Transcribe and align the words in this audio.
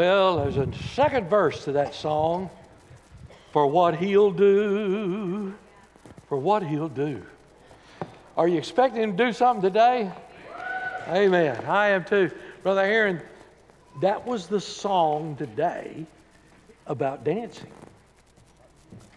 Well, 0.00 0.38
there's 0.38 0.56
a 0.56 0.66
second 0.94 1.28
verse 1.28 1.64
to 1.64 1.72
that 1.72 1.94
song. 1.94 2.48
For 3.52 3.66
what 3.66 3.96
he'll 3.96 4.30
do, 4.30 5.52
for 6.26 6.38
what 6.38 6.62
he'll 6.62 6.88
do. 6.88 7.22
Are 8.34 8.48
you 8.48 8.56
expecting 8.56 9.02
him 9.02 9.14
to 9.14 9.26
do 9.26 9.32
something 9.34 9.60
today? 9.60 10.10
Amen. 11.06 11.62
I 11.66 11.88
am 11.88 12.06
too. 12.06 12.30
Brother 12.62 12.80
Aaron, 12.80 13.20
that 14.00 14.26
was 14.26 14.46
the 14.46 14.58
song 14.58 15.36
today 15.36 16.06
about 16.86 17.22
dancing. 17.22 17.70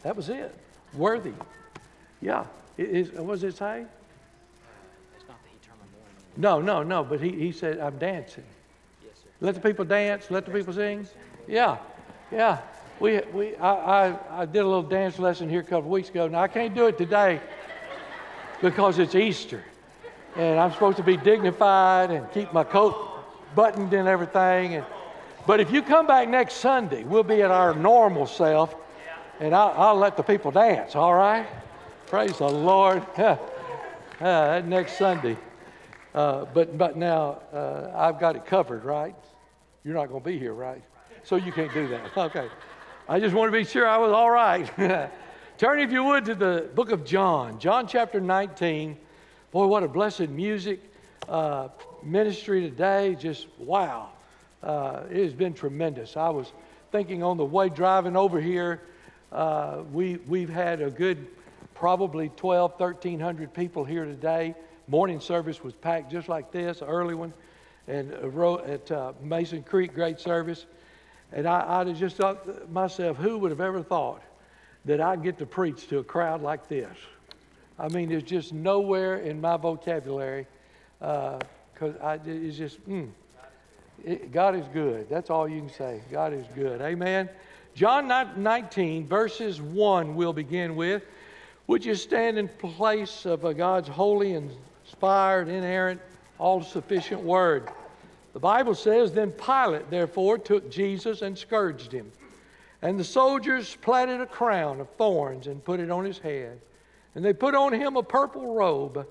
That 0.01 0.17
was 0.17 0.27
it. 0.27 0.53
Worthy. 0.95 1.31
Yeah. 2.19 2.43
It 2.77 2.89
is, 2.89 3.11
what 3.13 3.35
does 3.35 3.45
it 3.45 3.55
say? 3.55 3.85
It's 5.15 5.27
not 5.29 5.41
the 5.43 5.49
heat 5.49 5.61
term 5.65 5.77
morning. 5.77 6.33
No, 6.35 6.59
no, 6.59 6.83
no. 6.83 7.05
But 7.05 7.21
he, 7.21 7.31
he 7.31 7.53
said, 7.53 7.79
I'm 7.79 7.97
dancing. 7.99 8.43
Let 9.43 9.55
the 9.55 9.61
people 9.61 9.83
dance. 9.83 10.31
Let 10.31 10.45
the 10.45 10.51
people 10.51 10.71
sing. 10.71 11.05
Yeah, 11.49 11.77
yeah. 12.31 12.59
We, 13.01 13.19
we, 13.33 13.57
I, 13.57 14.07
I, 14.07 14.41
I 14.41 14.45
did 14.45 14.59
a 14.59 14.65
little 14.65 14.81
dance 14.81 15.19
lesson 15.19 15.49
here 15.49 15.59
a 15.59 15.63
couple 15.63 15.79
of 15.79 15.87
weeks 15.87 16.07
ago. 16.07 16.29
Now 16.29 16.41
I 16.41 16.47
can't 16.47 16.73
do 16.73 16.87
it 16.87 16.97
today 16.97 17.41
because 18.61 18.99
it's 18.99 19.15
Easter, 19.15 19.61
and 20.37 20.57
I'm 20.57 20.71
supposed 20.71 20.95
to 20.95 21.03
be 21.03 21.17
dignified 21.17 22.09
and 22.09 22.31
keep 22.31 22.53
my 22.53 22.63
coat 22.63 22.95
buttoned 23.53 23.91
and 23.91 24.07
everything. 24.07 24.75
And, 24.75 24.85
but 25.45 25.59
if 25.59 25.71
you 25.71 25.81
come 25.81 26.07
back 26.07 26.29
next 26.29 26.55
Sunday, 26.55 27.03
we'll 27.03 27.23
be 27.23 27.41
at 27.41 27.51
our 27.51 27.73
normal 27.73 28.25
self, 28.25 28.73
and 29.41 29.53
I'll, 29.53 29.73
I'll 29.75 29.97
let 29.97 30.15
the 30.15 30.23
people 30.23 30.51
dance. 30.51 30.95
All 30.95 31.13
right? 31.13 31.45
Praise 32.07 32.37
the 32.37 32.49
Lord. 32.49 33.05
Uh, 34.21 34.61
next 34.65 34.97
Sunday. 34.97 35.35
Uh, 36.13 36.45
but, 36.53 36.77
but 36.77 36.95
now 36.95 37.41
uh, 37.51 37.91
I've 37.93 38.19
got 38.19 38.37
it 38.37 38.45
covered, 38.45 38.85
right? 38.85 39.15
You're 39.83 39.95
not 39.95 40.07
going 40.07 40.21
to 40.21 40.25
be 40.25 40.39
here, 40.39 40.53
right? 40.53 40.81
So 41.23 41.35
you 41.35 41.51
can't 41.51 41.73
do 41.73 41.87
that. 41.89 42.11
Okay. 42.17 42.47
I 43.09 43.19
just 43.19 43.35
want 43.35 43.51
to 43.51 43.57
be 43.57 43.65
sure 43.65 43.85
I 43.85 43.97
was 43.97 44.13
all 44.13 44.31
right. 44.31 44.65
Turn, 45.57 45.79
if 45.79 45.91
you 45.91 46.05
would, 46.05 46.23
to 46.25 46.35
the 46.35 46.69
book 46.73 46.89
of 46.91 47.03
John, 47.03 47.59
John 47.59 47.85
chapter 47.85 48.21
19. 48.21 48.97
Boy, 49.51 49.67
what 49.67 49.83
a 49.83 49.89
blessed 49.89 50.29
music 50.29 50.79
uh, 51.27 51.67
ministry 52.01 52.61
today. 52.61 53.15
Just 53.19 53.47
wow. 53.59 54.11
Uh, 54.61 55.03
it 55.11 55.21
has 55.21 55.33
been 55.33 55.53
tremendous. 55.53 56.15
I 56.15 56.29
was 56.29 56.53
thinking 56.93 57.23
on 57.23 57.35
the 57.35 57.43
way 57.43 57.67
driving 57.67 58.15
over 58.15 58.39
here, 58.39 58.81
uh, 59.33 59.81
we, 59.91 60.15
we've 60.27 60.49
had 60.49 60.81
a 60.81 60.89
good 60.89 61.27
probably 61.75 62.29
12, 62.37 62.71
1,300 62.79 63.53
people 63.53 63.83
here 63.83 64.05
today. 64.05 64.55
Morning 64.87 65.19
service 65.19 65.61
was 65.61 65.73
packed 65.73 66.09
just 66.09 66.29
like 66.29 66.53
this, 66.53 66.81
early 66.81 67.15
one, 67.15 67.33
and 67.87 68.13
row 68.35 68.59
at 68.59 68.91
uh, 68.91 69.13
Mason 69.21 69.63
Creek, 69.63 69.93
great 69.93 70.19
service. 70.19 70.65
And 71.31 71.47
I, 71.47 71.81
I 71.81 71.93
just 71.93 72.15
thought 72.15 72.71
myself, 72.71 73.17
who 73.17 73.37
would 73.39 73.51
have 73.51 73.61
ever 73.61 73.81
thought 73.81 74.21
that 74.85 75.01
I'd 75.01 75.23
get 75.23 75.37
to 75.39 75.45
preach 75.45 75.87
to 75.87 75.99
a 75.99 76.03
crowd 76.03 76.41
like 76.41 76.67
this? 76.67 76.95
I 77.79 77.87
mean, 77.89 78.09
there's 78.09 78.23
just 78.23 78.53
nowhere 78.53 79.17
in 79.17 79.41
my 79.41 79.57
vocabulary 79.57 80.45
because 80.99 81.95
I 82.01 82.19
it's 82.25 82.57
just, 82.57 82.87
mm, 82.87 83.09
it, 84.05 84.31
God 84.31 84.55
is 84.55 84.65
good. 84.73 85.09
That's 85.09 85.29
all 85.29 85.47
you 85.47 85.59
can 85.59 85.69
say. 85.69 86.01
God 86.11 86.33
is 86.33 86.45
good. 86.55 86.81
Amen. 86.81 87.29
John 87.75 88.07
19, 88.07 89.07
verses 89.07 89.59
1, 89.59 90.13
we'll 90.13 90.33
begin 90.33 90.75
with. 90.75 91.03
Would 91.65 91.83
you 91.83 91.95
stand 91.95 92.37
in 92.37 92.47
place 92.47 93.25
of 93.25 93.43
uh, 93.45 93.53
God's 93.53 93.87
holy, 93.87 94.33
inspired, 94.33 95.47
inerrant, 95.47 95.99
all 96.39 96.61
sufficient 96.61 97.21
word? 97.21 97.69
The 98.33 98.39
Bible 98.39 98.75
says, 98.75 99.11
Then 99.11 99.31
Pilate, 99.31 99.89
therefore, 99.89 100.37
took 100.37 100.69
Jesus 100.69 101.21
and 101.21 101.37
scourged 101.37 101.91
him. 101.91 102.11
And 102.81 102.99
the 102.99 103.03
soldiers 103.03 103.77
platted 103.81 104.19
a 104.19 104.25
crown 104.25 104.81
of 104.81 104.89
thorns 104.91 105.47
and 105.47 105.63
put 105.63 105.79
it 105.79 105.89
on 105.89 106.03
his 106.03 106.17
head. 106.17 106.59
And 107.15 107.23
they 107.23 107.33
put 107.33 107.55
on 107.55 107.73
him 107.73 107.95
a 107.95 108.03
purple 108.03 108.53
robe 108.53 109.07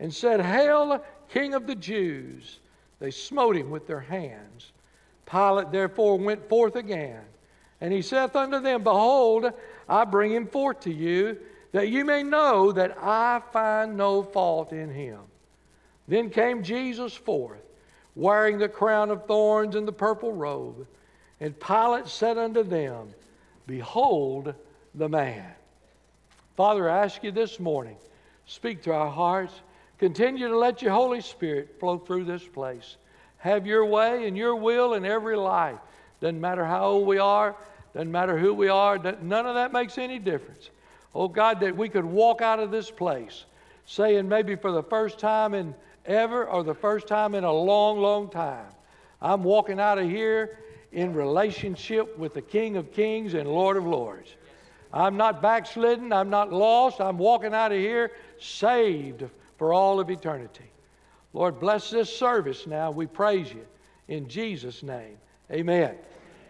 and 0.00 0.12
said, 0.12 0.40
Hail, 0.40 1.02
King 1.28 1.54
of 1.54 1.66
the 1.66 1.74
Jews! 1.74 2.58
They 3.00 3.10
smote 3.10 3.56
him 3.56 3.70
with 3.70 3.86
their 3.86 4.00
hands. 4.00 4.72
Pilate 5.26 5.70
therefore 5.70 6.18
went 6.18 6.48
forth 6.48 6.76
again, 6.76 7.22
and 7.80 7.92
he 7.92 8.02
saith 8.02 8.36
unto 8.36 8.60
them, 8.60 8.82
Behold, 8.82 9.52
I 9.88 10.04
bring 10.04 10.32
him 10.32 10.46
forth 10.46 10.80
to 10.80 10.92
you, 10.92 11.38
that 11.72 11.88
you 11.88 12.04
may 12.04 12.22
know 12.22 12.72
that 12.72 12.96
I 13.00 13.40
find 13.52 13.96
no 13.96 14.22
fault 14.22 14.72
in 14.72 14.90
him. 14.90 15.20
Then 16.08 16.30
came 16.30 16.62
Jesus 16.62 17.14
forth 17.14 17.62
wearing 18.14 18.58
the 18.58 18.68
crown 18.68 19.10
of 19.10 19.26
thorns 19.26 19.74
and 19.74 19.88
the 19.88 19.92
purple 19.92 20.32
robe. 20.32 20.86
And 21.40 21.58
Pilate 21.58 22.06
said 22.06 22.38
unto 22.38 22.62
them, 22.62 23.14
Behold 23.66 24.54
the 24.94 25.08
man. 25.08 25.44
Father, 26.56 26.88
I 26.88 27.04
ask 27.04 27.24
you 27.24 27.32
this 27.32 27.58
morning, 27.58 27.96
speak 28.46 28.82
to 28.84 28.92
our 28.92 29.10
hearts. 29.10 29.52
Continue 29.98 30.48
to 30.48 30.56
let 30.56 30.82
your 30.82 30.92
Holy 30.92 31.20
Spirit 31.20 31.76
flow 31.80 31.98
through 31.98 32.24
this 32.24 32.46
place. 32.46 32.96
Have 33.38 33.66
your 33.66 33.84
way 33.84 34.28
and 34.28 34.36
your 34.36 34.54
will 34.54 34.94
in 34.94 35.04
every 35.04 35.36
life. 35.36 35.78
Doesn't 36.20 36.40
matter 36.40 36.64
how 36.64 36.86
old 36.86 37.06
we 37.06 37.18
are, 37.18 37.56
doesn't 37.92 38.12
matter 38.12 38.38
who 38.38 38.54
we 38.54 38.68
are, 38.68 38.98
none 38.98 39.46
of 39.46 39.54
that 39.54 39.72
makes 39.72 39.98
any 39.98 40.18
difference. 40.18 40.70
Oh 41.14 41.28
God, 41.28 41.60
that 41.60 41.76
we 41.76 41.88
could 41.88 42.04
walk 42.04 42.40
out 42.40 42.60
of 42.60 42.70
this 42.70 42.90
place 42.90 43.44
saying 43.86 44.28
maybe 44.28 44.56
for 44.56 44.72
the 44.72 44.82
first 44.82 45.18
time 45.18 45.54
in 45.54 45.74
ever 46.06 46.46
or 46.46 46.62
the 46.62 46.74
first 46.74 47.06
time 47.06 47.34
in 47.34 47.44
a 47.44 47.52
long, 47.52 47.98
long 47.98 48.28
time. 48.28 48.66
I'm 49.22 49.42
walking 49.42 49.80
out 49.80 49.98
of 49.98 50.08
here 50.08 50.58
in 50.92 51.14
relationship 51.14 52.16
with 52.18 52.34
the 52.34 52.42
King 52.42 52.76
of 52.76 52.92
Kings 52.92 53.34
and 53.34 53.48
Lord 53.48 53.76
of 53.76 53.86
Lords. 53.86 54.34
I'm 54.92 55.16
not 55.16 55.42
backslidden. 55.42 56.12
I'm 56.12 56.30
not 56.30 56.52
lost. 56.52 57.00
I'm 57.00 57.18
walking 57.18 57.52
out 57.52 57.72
of 57.72 57.78
here 57.78 58.12
saved 58.38 59.24
for 59.56 59.72
all 59.72 59.98
of 59.98 60.10
eternity. 60.10 60.70
Lord, 61.32 61.58
bless 61.58 61.90
this 61.90 62.16
service 62.16 62.66
now. 62.66 62.92
We 62.92 63.06
praise 63.06 63.52
you 63.52 63.66
in 64.06 64.28
Jesus' 64.28 64.82
name. 64.82 65.16
Amen. 65.50 65.96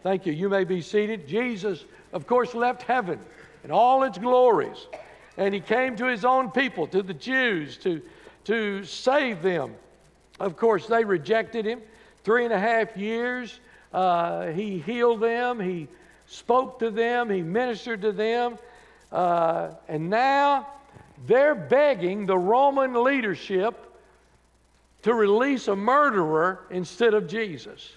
Thank 0.03 0.27
you. 0.27 0.33
You 0.35 0.51
may 0.51 0.65
be 0.65 0.83
seated. 0.83 1.27
Jesus, 1.27 1.85
of 2.13 2.27
course, 2.27 2.55
left 2.55 2.83
heaven 2.83 3.19
in 3.65 3.71
all 3.71 4.03
its 4.03 4.19
glories, 4.19 4.87
and 5.39 5.55
he 5.55 5.61
came 5.61 5.97
to 5.97 6.07
his 6.07 6.25
own 6.25 6.51
people, 6.51 6.87
to 6.89 7.03
the 7.03 7.15
Jews, 7.15 7.79
to 7.79 8.03
to 8.45 8.85
save 8.85 9.43
them. 9.43 9.75
Of 10.41 10.57
course, 10.57 10.87
they 10.87 11.05
rejected 11.05 11.65
him. 11.65 11.81
Three 12.25 12.45
and 12.45 12.53
a 12.53 12.59
half 12.59 12.97
years, 12.97 13.61
uh, 13.93 14.47
he 14.49 14.79
healed 14.79 15.21
them, 15.21 15.61
he 15.61 15.89
spoke 16.27 16.79
to 16.81 16.91
them, 16.91 17.31
he 17.31 17.43
ministered 17.43 18.03
to 18.03 18.13
them. 18.13 18.59
Uh, 19.13 19.73
and 19.89 20.11
now 20.11 20.67
they're 21.27 21.55
begging 21.55 22.27
the 22.27 22.37
Roman 22.37 23.05
leadership 23.05 23.93
to 25.03 25.15
release 25.15 25.69
a 25.69 25.77
murderer 25.77 26.67
instead 26.71 27.15
of 27.15 27.29
Jesus. 27.29 27.93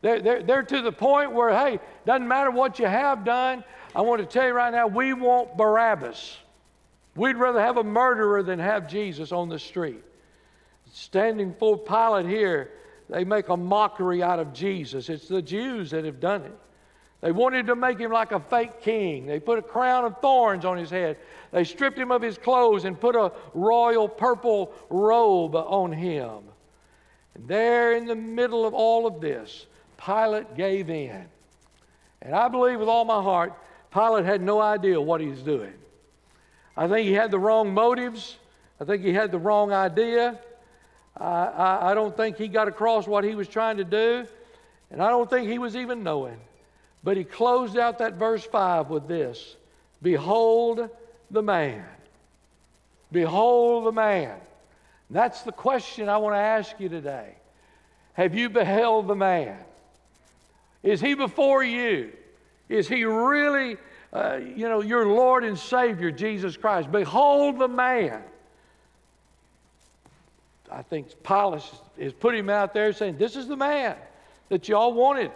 They're, 0.00 0.20
they're, 0.20 0.42
they're 0.42 0.62
to 0.62 0.82
the 0.82 0.92
point 0.92 1.32
where, 1.32 1.50
hey, 1.50 1.78
doesn't 2.04 2.26
matter 2.26 2.50
what 2.50 2.78
you 2.78 2.86
have 2.86 3.24
done. 3.24 3.62
I 3.94 4.00
want 4.00 4.20
to 4.20 4.26
tell 4.26 4.46
you 4.46 4.52
right 4.52 4.72
now, 4.72 4.86
we 4.86 5.12
want 5.12 5.56
Barabbas. 5.56 6.38
We'd 7.16 7.36
rather 7.36 7.60
have 7.60 7.76
a 7.76 7.84
murderer 7.84 8.42
than 8.42 8.58
have 8.58 8.88
Jesus 8.88 9.32
on 9.32 9.48
the 9.48 9.58
street. 9.58 10.02
Standing 10.92 11.54
for 11.58 11.78
Pilate 11.78 12.26
here, 12.26 12.70
they 13.08 13.24
make 13.24 13.48
a 13.48 13.56
mockery 13.56 14.22
out 14.22 14.38
of 14.38 14.52
Jesus. 14.52 15.08
It's 15.08 15.28
the 15.28 15.42
Jews 15.42 15.90
that 15.90 16.04
have 16.04 16.20
done 16.20 16.42
it. 16.42 16.58
They 17.20 17.32
wanted 17.32 17.66
to 17.68 17.76
make 17.76 17.98
him 17.98 18.10
like 18.10 18.32
a 18.32 18.40
fake 18.40 18.82
king. 18.82 19.26
They 19.26 19.40
put 19.40 19.58
a 19.58 19.62
crown 19.62 20.04
of 20.04 20.20
thorns 20.20 20.64
on 20.64 20.76
his 20.76 20.90
head. 20.90 21.16
They 21.52 21.64
stripped 21.64 21.98
him 21.98 22.10
of 22.10 22.20
his 22.20 22.36
clothes 22.36 22.84
and 22.84 23.00
put 23.00 23.16
a 23.16 23.32
royal 23.54 24.08
purple 24.08 24.72
robe 24.90 25.54
on 25.54 25.90
him. 25.90 26.42
And 27.34 27.48
there 27.48 27.92
in 27.96 28.06
the 28.06 28.14
middle 28.14 28.66
of 28.66 28.74
all 28.74 29.06
of 29.06 29.20
this, 29.20 29.66
Pilate 30.04 30.54
gave 30.54 30.90
in. 30.90 31.24
And 32.20 32.34
I 32.34 32.48
believe 32.48 32.78
with 32.78 32.88
all 32.88 33.04
my 33.04 33.22
heart, 33.22 33.54
Pilate 33.92 34.24
had 34.24 34.42
no 34.42 34.60
idea 34.60 35.00
what 35.00 35.20
he 35.20 35.28
was 35.28 35.42
doing. 35.42 35.72
I 36.76 36.88
think 36.88 37.06
he 37.06 37.14
had 37.14 37.30
the 37.30 37.38
wrong 37.38 37.72
motives. 37.72 38.36
I 38.80 38.84
think 38.84 39.02
he 39.02 39.12
had 39.12 39.30
the 39.30 39.38
wrong 39.38 39.72
idea. 39.72 40.38
I, 41.16 41.24
I, 41.24 41.90
I, 41.90 41.94
don't 41.94 42.16
think 42.16 42.36
he 42.36 42.48
got 42.48 42.66
across 42.66 43.06
what 43.06 43.22
he 43.22 43.34
was 43.36 43.46
trying 43.46 43.76
to 43.76 43.84
do, 43.84 44.26
and 44.90 45.00
I 45.00 45.10
don't 45.10 45.30
think 45.30 45.48
he 45.48 45.58
was 45.58 45.76
even 45.76 46.02
knowing. 46.02 46.36
But 47.04 47.16
he 47.16 47.24
closed 47.24 47.78
out 47.78 47.98
that 47.98 48.14
verse 48.14 48.44
5 48.44 48.90
with 48.90 49.06
this 49.06 49.56
Behold 50.02 50.88
the 51.30 51.42
man. 51.42 51.84
Behold 53.12 53.86
the 53.86 53.92
man. 53.92 54.36
That's 55.10 55.42
the 55.42 55.52
question 55.52 56.08
I 56.08 56.16
want 56.16 56.34
to 56.34 56.40
ask 56.40 56.74
you 56.80 56.88
today. 56.88 57.34
Have 58.14 58.34
you 58.34 58.48
beheld 58.48 59.06
the 59.06 59.14
man? 59.14 59.56
Is 60.82 61.00
he 61.00 61.14
before 61.14 61.62
you? 61.62 62.12
Is 62.68 62.88
he 62.88 63.04
really 63.04 63.76
uh, 64.14 64.36
you 64.36 64.68
know, 64.68 64.80
your 64.80 65.06
Lord 65.06 65.44
and 65.44 65.58
Savior, 65.58 66.10
Jesus 66.10 66.56
Christ. 66.56 66.90
Behold 66.92 67.58
the 67.58 67.68
man. 67.68 68.22
I 70.70 70.82
think 70.82 71.08
Pilate 71.22 71.62
is 71.98 72.12
putting 72.12 72.40
him 72.40 72.50
out 72.50 72.72
there 72.72 72.92
saying, 72.92 73.18
This 73.18 73.36
is 73.36 73.48
the 73.48 73.56
man. 73.56 73.96
that 74.48 74.68
y'all 74.68 74.92
wanted. 74.92 75.32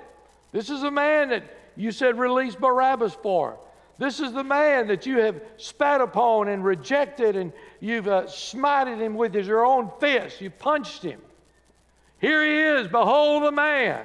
This 0.53 0.71
is 0.71 0.81
the 0.81 0.91
man 0.91 1.31
that 1.31 1.43
you 1.77 1.93
said 1.93 2.19
release 2.19 2.55
Barabbas 2.55 3.15
for. 3.15 3.59
This 3.99 4.21
is 4.21 4.33
the 4.33 4.45
man 4.45 4.87
that 4.89 5.07
you 5.07 5.19
have 5.19 5.41
spat 5.57 6.01
upon 6.01 6.49
and 6.49 6.65
rejected, 6.65 7.35
and 7.35 7.53
you've 7.81 8.07
uh, 8.07 8.25
smited 8.25 8.99
him 8.99 9.15
with 9.17 9.35
your 9.35 9.67
own 9.67 9.91
fist. 9.99 10.41
You 10.41 10.51
punched 10.51 11.03
him. 11.03 11.21
Here 12.21 12.45
he 12.45 12.81
is, 12.81 12.89
behold 12.89 13.43
the 13.43 13.53
man. 13.53 14.05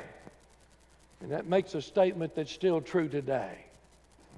And 1.21 1.31
that 1.31 1.45
makes 1.45 1.75
a 1.75 1.81
statement 1.81 2.35
that's 2.35 2.51
still 2.51 2.81
true 2.81 3.07
today. 3.07 3.62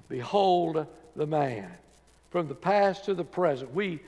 Behold 0.08 0.86
the 1.14 1.26
man. 1.26 1.70
From 2.30 2.48
the 2.48 2.54
past 2.54 3.04
to 3.06 3.14
the 3.14 3.24
present, 3.24 3.72
we, 3.74 4.00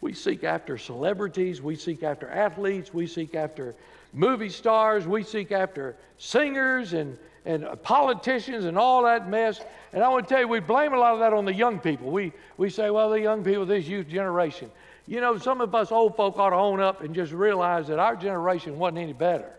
we 0.00 0.12
seek 0.12 0.44
after 0.44 0.78
celebrities, 0.78 1.60
we 1.60 1.76
seek 1.76 2.02
after 2.02 2.28
athletes, 2.28 2.94
we 2.94 3.06
seek 3.06 3.34
after 3.34 3.74
movie 4.12 4.48
stars, 4.48 5.06
we 5.06 5.22
seek 5.22 5.50
after 5.50 5.96
singers 6.18 6.92
and, 6.92 7.18
and 7.44 7.66
politicians 7.82 8.64
and 8.64 8.78
all 8.78 9.02
that 9.04 9.28
mess. 9.28 9.60
And 9.92 10.02
I 10.02 10.08
want 10.08 10.28
to 10.28 10.34
tell 10.34 10.40
you, 10.42 10.48
we 10.48 10.60
blame 10.60 10.94
a 10.94 10.98
lot 10.98 11.14
of 11.14 11.20
that 11.20 11.32
on 11.32 11.44
the 11.44 11.54
young 11.54 11.80
people. 11.80 12.10
We, 12.10 12.32
we 12.56 12.70
say, 12.70 12.90
well, 12.90 13.10
the 13.10 13.20
young 13.20 13.42
people, 13.42 13.66
this 13.66 13.86
youth 13.86 14.08
generation. 14.08 14.70
You 15.06 15.20
know, 15.20 15.36
some 15.36 15.60
of 15.60 15.74
us 15.74 15.92
old 15.92 16.16
folk 16.16 16.38
ought 16.38 16.50
to 16.50 16.56
own 16.56 16.80
up 16.80 17.02
and 17.02 17.14
just 17.14 17.32
realize 17.32 17.88
that 17.88 17.98
our 17.98 18.16
generation 18.16 18.78
wasn't 18.78 18.98
any 18.98 19.12
better. 19.12 19.50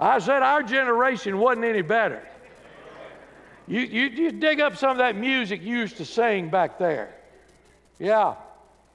I 0.00 0.18
said 0.18 0.42
our 0.42 0.62
generation 0.62 1.38
wasn't 1.38 1.66
any 1.66 1.82
better. 1.82 2.26
You, 3.66 3.80
you, 3.80 4.06
you 4.08 4.32
dig 4.32 4.60
up 4.60 4.76
some 4.76 4.90
of 4.90 4.98
that 4.98 5.16
music 5.16 5.62
you 5.62 5.78
used 5.78 5.96
to 5.96 6.04
sing 6.04 6.50
back 6.50 6.78
there. 6.78 7.14
Yeah. 7.98 8.34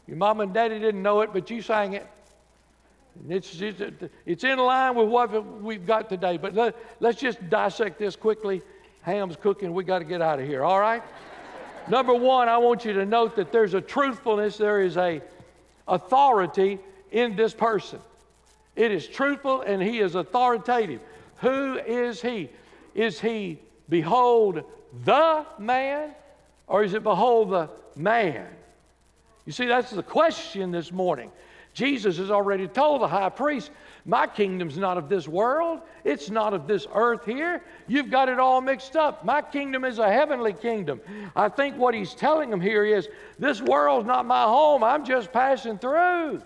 Your 0.07 0.18
mom 0.18 0.42
and 0.42 0.54
daddy 0.54 0.80
didn't 0.80 1.01
know 1.01 1.21
it, 1.21 1.31
but 1.33 1.50
you 1.50 1.62
sang 1.62 1.94
it. 1.94 2.07
It's, 3.27 3.60
it's, 3.62 3.81
it's 4.25 4.44
in 4.44 4.60
line 4.60 4.95
with 4.95 5.07
what 5.10 5.62
we've 5.62 5.86
got 5.86 6.10
today. 6.10 6.38
But 6.38 6.54
let, 6.54 6.75
let's 7.00 7.19
just 7.19 7.50
dissect 7.50 8.00
this 8.00 8.16
quickly. 8.16 8.62
Ham's 9.01 9.36
cooking. 9.36 9.74
We 9.74 9.83
got 9.83 10.00
to 10.00 10.06
get 10.06 10.21
out 10.21 10.39
of 10.39 10.48
here, 10.48 10.63
all 10.63 10.80
right? 10.80 11.04
Number 11.88 12.13
one, 12.13 12.48
I 12.48 12.57
want 12.57 12.86
you 12.86 12.94
to 12.94 13.06
note 13.06 13.36
that 13.38 13.51
there's 13.51 13.74
a 13.74 13.81
truthfulness, 13.81 14.57
there 14.57 14.81
is 14.81 14.98
a 14.98 15.22
authority 15.88 16.80
in 17.12 17.36
this 17.36 17.54
person. 17.54 18.00
It 18.75 18.92
is 18.92 19.07
truthful 19.07 19.62
and 19.62 19.81
he 19.81 20.00
is 20.00 20.15
authoritative. 20.15 21.01
Who 21.38 21.75
is 21.80 22.22
he? 22.22 22.50
Is 22.94 23.19
he 23.19 23.60
behold 23.89 24.63
the 25.03 25.45
man 25.57 26.12
or 26.68 26.83
is 26.83 26.94
it 26.94 27.03
behold 27.03 27.50
the 27.51 27.69
man? 27.95 28.47
You 29.45 29.51
see, 29.51 29.65
that's 29.65 29.89
the 29.89 30.03
question 30.03 30.71
this 30.71 30.91
morning. 30.91 31.31
Jesus 31.74 32.18
has 32.18 32.31
already 32.31 32.68
told 32.68 33.01
the 33.01 33.07
high 33.07 33.30
priest, 33.30 33.71
My 34.06 34.27
kingdom's 34.27 34.77
not 34.77 34.97
of 34.97 35.07
this 35.07 35.27
world. 35.27 35.81
It's 36.03 36.30
not 36.30 36.53
of 36.53 36.68
this 36.68 36.88
earth 36.94 37.25
here. 37.25 37.63
You've 37.88 38.09
got 38.09 38.30
it 38.30 38.39
all 38.39 38.62
mixed 38.62 38.95
up. 38.95 39.24
My 39.24 39.41
kingdom 39.41 39.86
is 39.86 40.00
a 40.00 40.12
heavenly 40.12 40.53
kingdom. 40.53 41.00
I 41.36 41.50
think 41.50 41.77
what 41.77 41.94
he's 41.94 42.13
telling 42.13 42.50
them 42.50 42.62
here 42.62 42.83
is, 42.83 43.07
This 43.38 43.62
world's 43.62 44.07
not 44.07 44.25
my 44.25 44.44
home. 44.44 44.83
I'm 44.83 45.06
just 45.06 45.31
passing 45.31 45.77
through. 45.77 46.41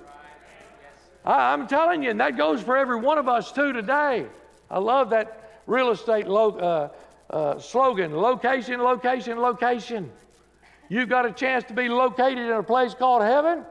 I, 1.25 1.53
am 1.53 1.67
telling 1.67 2.03
you, 2.03 2.09
and 2.09 2.19
that 2.19 2.37
goes 2.37 2.61
for 2.61 2.77
every 2.77 2.99
one 2.99 3.17
of 3.17 3.27
us 3.27 3.51
too 3.51 3.71
today. 3.71 4.25
I 4.69 4.79
love 4.79 5.09
that 5.11 5.61
real 5.65 5.91
estate 5.91 6.27
lo- 6.27 6.57
uh, 6.57 6.89
uh, 7.29 7.59
slogan 7.59 8.15
location, 8.15 8.81
location, 8.81 9.39
location. 9.39 10.11
You've 10.89 11.09
got 11.09 11.25
a 11.25 11.31
chance 11.31 11.63
to 11.65 11.73
be 11.73 11.89
located 11.89 12.39
in 12.39 12.51
a 12.51 12.63
place 12.63 12.93
called 12.93 13.21
heaven 13.21 13.65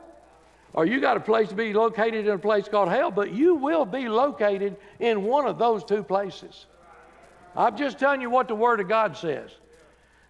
or 0.75 0.87
you 0.87 1.01
got 1.01 1.17
a 1.17 1.21
place 1.21 1.49
to 1.49 1.55
be 1.55 1.73
located 1.73 2.27
in 2.27 2.33
a 2.33 2.39
place 2.39 2.69
called 2.69 2.89
hell, 2.89 3.11
but 3.11 3.33
you 3.33 3.55
will 3.55 3.85
be 3.85 4.09
located 4.09 4.77
in 5.01 5.25
one 5.25 5.47
of 5.47 5.59
those 5.59 5.85
two 5.85 6.03
places. 6.03 6.67
I'm 7.55 7.77
just 7.77 7.99
telling 7.99 8.23
you 8.23 8.31
what 8.31 8.49
the 8.49 8.55
Word 8.55 8.81
of 8.81 8.89
God 8.89 9.17
says. 9.17 9.51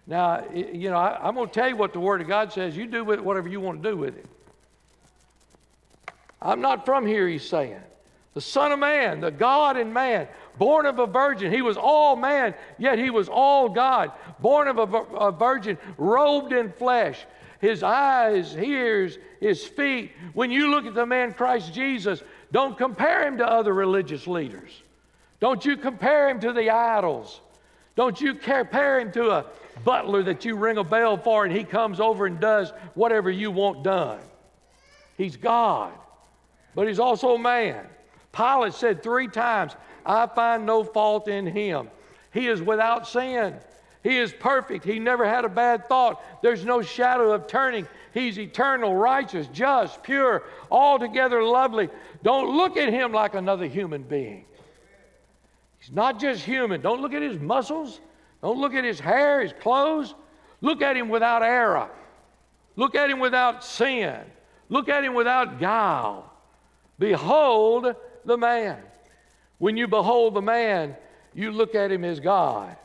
Now, 0.05 0.43
you 0.53 0.89
know, 0.89 0.97
I, 0.97 1.29
am 1.29 1.35
going 1.35 1.47
to 1.47 1.53
tell 1.53 1.69
you 1.69 1.77
what 1.77 1.93
the 1.93 2.01
Word 2.01 2.19
of 2.19 2.27
God 2.27 2.51
says. 2.51 2.75
You 2.75 2.87
do 2.87 3.05
with 3.05 3.19
it 3.19 3.25
whatever 3.25 3.47
you 3.47 3.61
want 3.61 3.81
to 3.81 3.89
do 3.89 3.95
with 3.95 4.17
it. 4.17 4.25
I'm 6.41 6.59
not 6.59 6.83
from 6.83 7.05
here, 7.05 7.25
he's 7.29 7.47
saying. 7.47 7.79
The 8.33 8.41
Son 8.41 8.71
of 8.71 8.79
Man, 8.79 9.21
the 9.21 9.31
God 9.31 9.77
and 9.77 9.93
man, 9.93 10.27
born 10.57 10.85
of 10.85 10.99
a 10.99 11.05
virgin. 11.05 11.51
He 11.51 11.61
was 11.61 11.77
all 11.77 12.15
man, 12.15 12.55
yet 12.77 12.97
he 12.97 13.09
was 13.09 13.29
all 13.29 13.69
God. 13.69 14.11
Born 14.39 14.67
of 14.67 14.77
a, 14.77 14.97
a 15.15 15.31
virgin, 15.31 15.77
robed 15.97 16.51
in 16.51 16.71
flesh 16.71 17.25
his 17.63 17.81
eyes, 17.81 18.57
ears, 18.57 19.17
his 19.39 19.63
feet. 19.63 20.11
When 20.33 20.51
you 20.51 20.69
look 20.69 20.85
at 20.85 20.93
the 20.93 21.05
man 21.05 21.33
Christ 21.33 21.73
Jesus, 21.73 22.21
don't 22.51 22.77
compare 22.77 23.25
him 23.25 23.37
to 23.37 23.49
other 23.49 23.73
religious 23.73 24.27
leaders. 24.27 24.69
Don't 25.39 25.63
you 25.63 25.77
compare 25.77 26.27
him 26.27 26.41
to 26.41 26.51
the 26.51 26.71
idols. 26.71 27.39
Don't 27.95 28.19
you 28.19 28.33
compare 28.33 28.99
him 28.99 29.13
to 29.13 29.31
a 29.31 29.45
butler 29.85 30.23
that 30.23 30.43
you 30.43 30.57
ring 30.57 30.77
a 30.77 30.83
bell 30.83 31.15
for 31.15 31.45
and 31.45 31.55
he 31.55 31.63
comes 31.63 32.01
over 32.01 32.25
and 32.25 32.37
does 32.37 32.73
whatever 32.95 33.31
you 33.31 33.49
want 33.49 33.81
done. 33.81 34.19
He's 35.17 35.37
God, 35.37 35.93
but 36.75 36.89
he's 36.89 36.99
also 36.99 37.37
man. 37.37 37.85
Pilate 38.33 38.73
said 38.73 39.03
three 39.03 39.27
times, 39.27 39.75
I 40.05 40.27
find 40.27 40.65
no 40.65 40.83
fault 40.83 41.27
in 41.27 41.45
him. 41.45 41.89
He 42.33 42.47
is 42.47 42.61
without 42.61 43.07
sin. 43.07 43.55
He 44.03 44.17
is 44.17 44.33
perfect. 44.33 44.83
He 44.83 44.99
never 44.99 45.25
had 45.25 45.45
a 45.45 45.49
bad 45.49 45.87
thought. 45.87 46.21
There's 46.41 46.65
no 46.65 46.81
shadow 46.81 47.31
of 47.31 47.47
turning. 47.47 47.87
He's 48.13 48.37
eternal, 48.37 48.95
righteous, 48.95 49.47
just, 49.53 50.03
pure, 50.03 50.43
altogether 50.69 51.41
lovely. 51.41 51.89
Don't 52.21 52.57
look 52.57 52.75
at 52.75 52.89
him 52.89 53.13
like 53.13 53.33
another 53.33 53.65
human 53.65 54.03
being. 54.03 54.45
He's 55.79 55.91
not 55.91 56.19
just 56.19 56.43
human. 56.43 56.81
Don't 56.81 57.01
look 57.01 57.13
at 57.13 57.21
his 57.21 57.39
muscles. 57.39 58.01
Don't 58.41 58.59
look 58.59 58.73
at 58.73 58.83
his 58.83 58.99
hair, 58.99 59.41
his 59.41 59.53
clothes. 59.53 60.15
Look 60.59 60.81
at 60.81 60.97
him 60.97 61.07
without 61.07 61.43
error. 61.43 61.89
Look 62.75 62.95
at 62.95 63.09
him 63.09 63.19
without 63.19 63.63
sin. 63.63 64.19
Look 64.69 64.89
at 64.89 65.03
him 65.03 65.13
without 65.13 65.59
guile. 65.59 66.33
Behold 66.99 67.95
the 68.25 68.37
man. 68.37 68.79
When 69.57 69.77
you 69.77 69.87
behold 69.87 70.33
the 70.33 70.41
man, 70.41 70.95
you 71.33 71.51
look 71.51 71.75
at 71.75 71.91
him 71.91 72.03
as 72.03 72.19
God. 72.19 72.75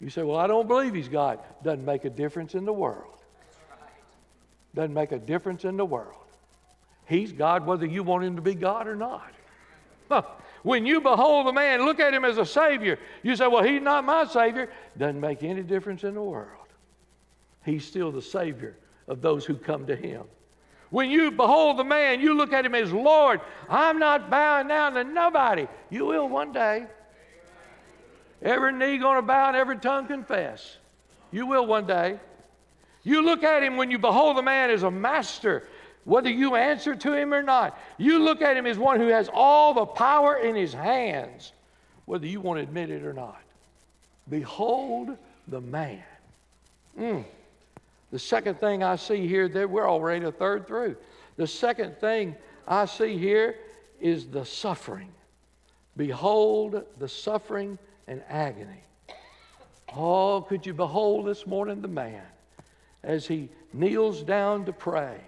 You 0.00 0.10
say, 0.10 0.22
Well, 0.22 0.36
I 0.36 0.46
don't 0.46 0.68
believe 0.68 0.94
he's 0.94 1.08
God. 1.08 1.38
Doesn't 1.62 1.84
make 1.84 2.04
a 2.04 2.10
difference 2.10 2.54
in 2.54 2.64
the 2.64 2.72
world. 2.72 3.18
Doesn't 4.74 4.94
make 4.94 5.12
a 5.12 5.18
difference 5.18 5.64
in 5.64 5.76
the 5.76 5.84
world. 5.84 6.16
He's 7.06 7.32
God 7.32 7.66
whether 7.66 7.86
you 7.86 8.02
want 8.02 8.24
him 8.24 8.36
to 8.36 8.42
be 8.42 8.54
God 8.54 8.88
or 8.88 8.96
not. 8.96 9.32
When 10.62 10.86
you 10.86 11.00
behold 11.00 11.48
the 11.48 11.52
man, 11.52 11.84
look 11.84 11.98
at 11.98 12.14
him 12.14 12.24
as 12.24 12.38
a 12.38 12.46
Savior. 12.46 12.98
You 13.22 13.34
say, 13.34 13.48
Well, 13.48 13.64
he's 13.64 13.82
not 13.82 14.04
my 14.04 14.24
Savior. 14.26 14.70
Doesn't 14.96 15.20
make 15.20 15.42
any 15.42 15.62
difference 15.62 16.04
in 16.04 16.14
the 16.14 16.22
world. 16.22 16.68
He's 17.64 17.84
still 17.84 18.12
the 18.12 18.22
Savior 18.22 18.76
of 19.08 19.20
those 19.20 19.44
who 19.44 19.56
come 19.56 19.86
to 19.86 19.96
him. 19.96 20.22
When 20.92 21.10
you 21.10 21.30
behold 21.30 21.78
the 21.78 21.84
man, 21.84 22.20
you 22.20 22.34
look 22.34 22.52
at 22.52 22.66
him 22.66 22.74
as 22.74 22.92
Lord. 22.92 23.40
I'm 23.66 23.98
not 23.98 24.28
bowing 24.28 24.68
down 24.68 24.92
to 24.92 25.04
nobody. 25.04 25.66
You 25.88 26.04
will 26.04 26.28
one 26.28 26.52
day. 26.52 26.84
Every 28.42 28.72
knee 28.74 28.98
going 28.98 29.16
to 29.16 29.22
bow 29.22 29.48
and 29.48 29.56
every 29.56 29.78
tongue 29.78 30.06
confess. 30.06 30.76
You 31.30 31.46
will 31.46 31.64
one 31.64 31.86
day. 31.86 32.20
You 33.04 33.22
look 33.22 33.42
at 33.42 33.62
him 33.62 33.78
when 33.78 33.90
you 33.90 33.98
behold 33.98 34.36
the 34.36 34.42
man 34.42 34.68
as 34.68 34.82
a 34.82 34.90
master, 34.90 35.66
whether 36.04 36.28
you 36.28 36.56
answer 36.56 36.94
to 36.94 37.14
him 37.14 37.32
or 37.32 37.42
not. 37.42 37.78
You 37.96 38.18
look 38.18 38.42
at 38.42 38.54
him 38.54 38.66
as 38.66 38.76
one 38.76 39.00
who 39.00 39.08
has 39.08 39.30
all 39.32 39.72
the 39.72 39.86
power 39.86 40.36
in 40.36 40.54
his 40.54 40.74
hands, 40.74 41.54
whether 42.04 42.26
you 42.26 42.42
want 42.42 42.58
to 42.58 42.62
admit 42.64 42.90
it 42.90 43.02
or 43.02 43.14
not. 43.14 43.40
Behold 44.28 45.16
the 45.48 45.62
man. 45.62 46.02
Mm. 47.00 47.24
The 48.12 48.18
second 48.18 48.60
thing 48.60 48.82
I 48.82 48.96
see 48.96 49.26
here, 49.26 49.48
that 49.48 49.68
we're 49.68 49.88
already 49.88 50.26
a 50.26 50.30
third 50.30 50.66
through. 50.66 50.96
The 51.36 51.46
second 51.46 51.96
thing 51.96 52.36
I 52.68 52.84
see 52.84 53.16
here 53.16 53.56
is 54.00 54.26
the 54.26 54.44
suffering. 54.44 55.08
Behold 55.96 56.84
the 56.98 57.08
suffering 57.08 57.78
and 58.06 58.22
agony. 58.28 58.84
Oh, 59.96 60.44
could 60.46 60.66
you 60.66 60.74
behold 60.74 61.26
this 61.26 61.46
morning 61.46 61.80
the 61.80 61.88
man 61.88 62.22
as 63.02 63.26
he 63.26 63.48
kneels 63.72 64.22
down 64.22 64.66
to 64.66 64.72
pray? 64.72 65.18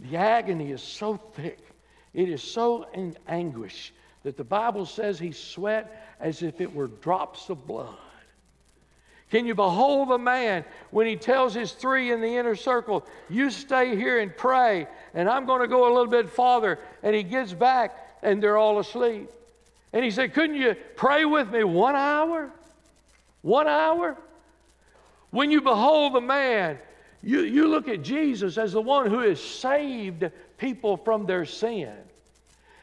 The 0.00 0.16
agony 0.16 0.72
is 0.72 0.82
so 0.82 1.16
thick, 1.16 1.58
it 2.14 2.28
is 2.28 2.42
so 2.42 2.86
in 2.94 3.16
anguish 3.28 3.92
that 4.24 4.36
the 4.36 4.44
Bible 4.44 4.86
says 4.86 5.18
he 5.18 5.32
sweat 5.32 6.16
as 6.20 6.42
if 6.42 6.60
it 6.60 6.72
were 6.72 6.88
drops 6.88 7.48
of 7.48 7.66
blood. 7.66 7.96
Can 9.30 9.46
you 9.46 9.54
behold 9.54 10.08
the 10.08 10.18
man 10.18 10.64
when 10.90 11.06
he 11.06 11.16
tells 11.16 11.52
his 11.54 11.72
three 11.72 12.12
in 12.12 12.20
the 12.20 12.36
inner 12.36 12.56
circle, 12.56 13.06
You 13.28 13.50
stay 13.50 13.94
here 13.94 14.20
and 14.20 14.34
pray, 14.34 14.86
and 15.12 15.28
I'm 15.28 15.44
going 15.44 15.60
to 15.60 15.68
go 15.68 15.86
a 15.86 15.92
little 15.92 16.10
bit 16.10 16.30
farther? 16.30 16.78
And 17.02 17.14
he 17.14 17.22
gets 17.22 17.52
back, 17.52 17.96
and 18.22 18.42
they're 18.42 18.56
all 18.56 18.78
asleep. 18.78 19.30
And 19.92 20.02
he 20.04 20.10
said, 20.10 20.32
Couldn't 20.32 20.56
you 20.56 20.76
pray 20.96 21.24
with 21.24 21.50
me 21.50 21.62
one 21.64 21.94
hour? 21.94 22.50
One 23.42 23.68
hour? 23.68 24.16
When 25.30 25.50
you 25.50 25.60
behold 25.60 26.14
the 26.14 26.22
man, 26.22 26.78
you, 27.22 27.40
you 27.40 27.68
look 27.68 27.88
at 27.88 28.02
Jesus 28.02 28.56
as 28.56 28.72
the 28.72 28.80
one 28.80 29.10
who 29.10 29.20
has 29.20 29.42
saved 29.42 30.30
people 30.56 30.96
from 30.96 31.26
their 31.26 31.44
sin. 31.44 31.92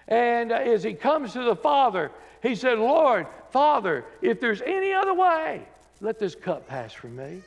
And 0.08 0.52
uh, 0.52 0.56
as 0.56 0.84
he 0.84 0.94
comes 0.94 1.34
to 1.34 1.44
the 1.44 1.56
Father, 1.56 2.12
He 2.44 2.54
said, 2.54 2.78
Lord, 2.78 3.25
Father, 3.50 4.06
if 4.22 4.40
there's 4.40 4.62
any 4.62 4.94
other 4.94 5.16
way, 5.16 5.66
let 6.06 6.20
this 6.20 6.36
cup 6.36 6.68
pass 6.68 6.94
from 6.94 7.16
me. 7.16 7.42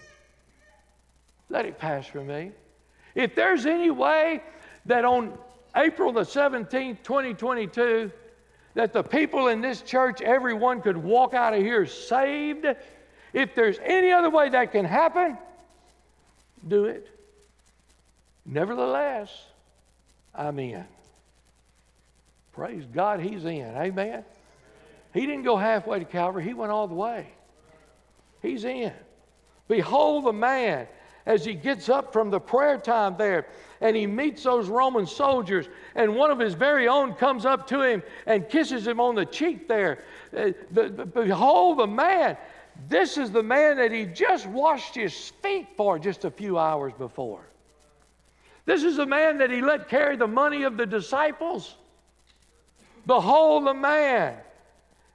Let 1.48 1.64
it 1.64 1.78
pass 1.78 2.08
from 2.08 2.26
me. 2.26 2.50
If 3.14 3.36
there's 3.36 3.66
any 3.66 3.88
way 3.90 4.42
that 4.86 5.04
on 5.04 5.38
April 5.76 6.12
the 6.12 6.22
17th, 6.22 7.04
2022, 7.04 8.10
that 8.74 8.92
the 8.92 9.04
people 9.04 9.46
in 9.46 9.60
this 9.60 9.80
church, 9.82 10.20
everyone 10.22 10.80
could 10.80 10.96
walk 10.96 11.34
out 11.34 11.54
of 11.54 11.60
here 11.60 11.86
saved, 11.86 12.66
if 13.32 13.54
there's 13.54 13.78
any 13.84 14.10
other 14.10 14.28
way 14.28 14.48
that 14.48 14.72
can 14.72 14.84
happen, 14.84 15.38
do 16.66 16.86
it. 16.86 17.08
Nevertheless, 18.44 19.30
I'm 20.34 20.58
in. 20.58 20.84
Praise 22.54 22.84
God, 22.92 23.20
He's 23.20 23.44
in. 23.44 23.76
Amen. 23.76 24.24
He 25.14 25.20
didn't 25.26 25.44
go 25.44 25.56
halfway 25.56 26.00
to 26.00 26.04
Calvary, 26.04 26.42
He 26.42 26.54
went 26.54 26.72
all 26.72 26.88
the 26.88 26.94
way. 26.94 27.28
He's 28.42 28.64
in. 28.64 28.92
Behold 29.68 30.24
the 30.24 30.32
man 30.32 30.86
as 31.26 31.44
he 31.44 31.54
gets 31.54 31.88
up 31.88 32.12
from 32.12 32.30
the 32.30 32.40
prayer 32.40 32.78
time 32.78 33.16
there 33.18 33.46
and 33.80 33.94
he 33.94 34.06
meets 34.06 34.42
those 34.42 34.68
Roman 34.68 35.06
soldiers, 35.06 35.68
and 35.94 36.16
one 36.16 36.30
of 36.30 36.38
his 36.38 36.54
very 36.54 36.88
own 36.88 37.14
comes 37.14 37.44
up 37.44 37.66
to 37.68 37.82
him 37.82 38.02
and 38.26 38.48
kisses 38.48 38.86
him 38.86 38.98
on 38.98 39.14
the 39.14 39.26
cheek 39.26 39.68
there. 39.68 40.04
Uh, 40.36 40.50
behold 40.72 41.78
the 41.78 41.86
man. 41.86 42.36
This 42.88 43.18
is 43.18 43.30
the 43.30 43.42
man 43.42 43.76
that 43.76 43.92
he 43.92 44.04
just 44.06 44.46
washed 44.46 44.94
his 44.94 45.30
feet 45.42 45.66
for 45.76 45.98
just 45.98 46.24
a 46.24 46.30
few 46.30 46.58
hours 46.58 46.92
before. 46.96 47.48
This 48.64 48.84
is 48.84 48.96
the 48.96 49.06
man 49.06 49.38
that 49.38 49.50
he 49.50 49.60
let 49.60 49.88
carry 49.88 50.16
the 50.16 50.28
money 50.28 50.62
of 50.62 50.76
the 50.76 50.86
disciples. 50.86 51.74
Behold 53.06 53.66
the 53.66 53.74
man. 53.74 54.36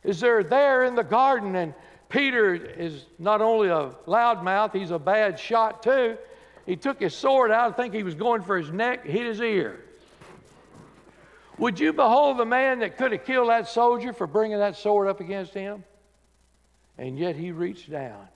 Is 0.03 0.19
there 0.19 0.43
there 0.43 0.83
in 0.83 0.95
the 0.95 1.03
garden 1.03 1.55
and 1.55 1.73
Peter 2.13 2.53
is 2.53 3.07
not 3.17 3.41
only 3.41 3.69
a 3.69 3.89
loudmouth, 4.05 4.71
he's 4.71 4.91
a 4.91 4.99
bad 4.99 5.39
shot 5.39 5.81
too. 5.81 6.15
He 6.67 6.75
took 6.75 6.99
his 6.99 7.15
sword 7.15 7.49
out, 7.49 7.73
I 7.73 7.75
think 7.75 7.91
he 7.91 8.03
was 8.03 8.13
going 8.13 8.43
for 8.43 8.55
his 8.55 8.69
neck, 8.69 9.03
hit 9.03 9.25
his 9.25 9.41
ear. 9.41 9.83
Would 11.57 11.79
you 11.79 11.91
behold 11.91 12.37
the 12.37 12.45
man 12.45 12.79
that 12.79 12.97
could 12.97 13.13
have 13.13 13.25
killed 13.25 13.49
that 13.49 13.67
soldier 13.67 14.13
for 14.13 14.27
bringing 14.27 14.59
that 14.59 14.77
sword 14.77 15.07
up 15.07 15.21
against 15.21 15.55
him? 15.55 15.83
And 16.99 17.17
yet 17.17 17.35
he 17.35 17.51
reached 17.51 17.89
down 17.89 18.27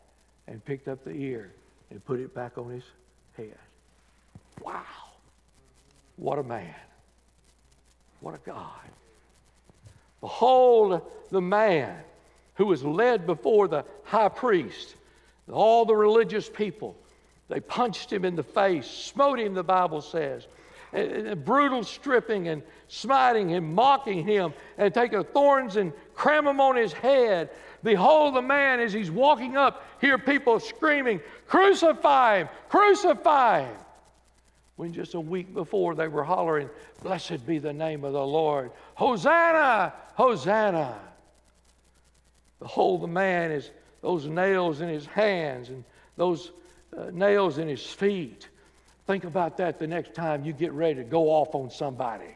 and 0.47 0.63
picked 0.65 0.87
up 0.87 1.03
the 1.03 1.11
ear 1.11 1.53
and 1.91 2.03
put 2.03 2.19
it 2.19 2.33
back 2.33 2.57
on 2.57 2.71
his 2.71 2.83
head. 3.37 3.59
Wow. 4.59 4.81
What 6.15 6.39
a 6.39 6.43
man. 6.43 6.73
What 8.21 8.33
a 8.33 8.39
God. 8.39 8.89
Behold 10.19 11.03
the 11.29 11.41
man 11.41 11.95
who 12.57 12.65
was 12.65 12.83
led 12.83 13.25
before 13.25 13.67
the 13.67 13.85
high 14.03 14.29
priest, 14.29 14.95
all 15.51 15.85
the 15.85 15.95
religious 15.95 16.49
people. 16.49 16.95
They 17.49 17.59
punched 17.59 18.11
him 18.11 18.25
in 18.25 18.35
the 18.35 18.43
face, 18.43 18.87
smote 18.87 19.39
him, 19.39 19.53
the 19.53 19.63
Bible 19.63 20.01
says. 20.01 20.47
And, 20.91 21.11
and 21.11 21.45
brutal 21.45 21.83
stripping 21.83 22.47
and 22.47 22.63
smiting 22.87 23.49
him, 23.49 23.73
mocking 23.73 24.25
him, 24.25 24.53
and 24.77 24.93
taking 24.93 25.23
thorns 25.23 25.75
and 25.75 25.93
cram 26.13 26.45
them 26.45 26.59
on 26.59 26.75
his 26.75 26.91
head. 26.91 27.49
Behold 27.83 28.35
the 28.35 28.41
man 28.41 28.79
as 28.79 28.91
he's 28.91 29.11
walking 29.11 29.55
up, 29.55 29.85
hear 30.01 30.17
people 30.17 30.59
screaming, 30.59 31.21
Crucify 31.47 32.39
him! 32.39 32.49
Crucify 32.69 33.61
him! 33.61 33.77
When 34.77 34.93
just 34.93 35.13
a 35.13 35.19
week 35.19 35.53
before 35.53 35.95
they 35.95 36.07
were 36.07 36.23
hollering, 36.23 36.69
Blessed 37.03 37.45
be 37.45 37.59
the 37.59 37.73
name 37.73 38.03
of 38.03 38.13
the 38.13 38.25
Lord! 38.25 38.71
Hosanna! 38.95 39.93
Hosanna! 40.15 40.99
Behold, 42.59 43.01
the 43.01 43.07
man 43.07 43.51
is 43.51 43.71
those 44.01 44.25
nails 44.25 44.81
in 44.81 44.89
his 44.89 45.05
hands 45.05 45.69
and 45.69 45.83
those 46.15 46.51
uh, 46.97 47.09
nails 47.11 47.57
in 47.57 47.67
his 47.67 47.85
feet. 47.85 48.47
Think 49.05 49.23
about 49.23 49.57
that 49.57 49.79
the 49.79 49.87
next 49.87 50.13
time 50.13 50.43
you 50.43 50.53
get 50.53 50.71
ready 50.73 50.95
to 50.95 51.03
go 51.03 51.29
off 51.29 51.55
on 51.55 51.69
somebody. 51.69 52.35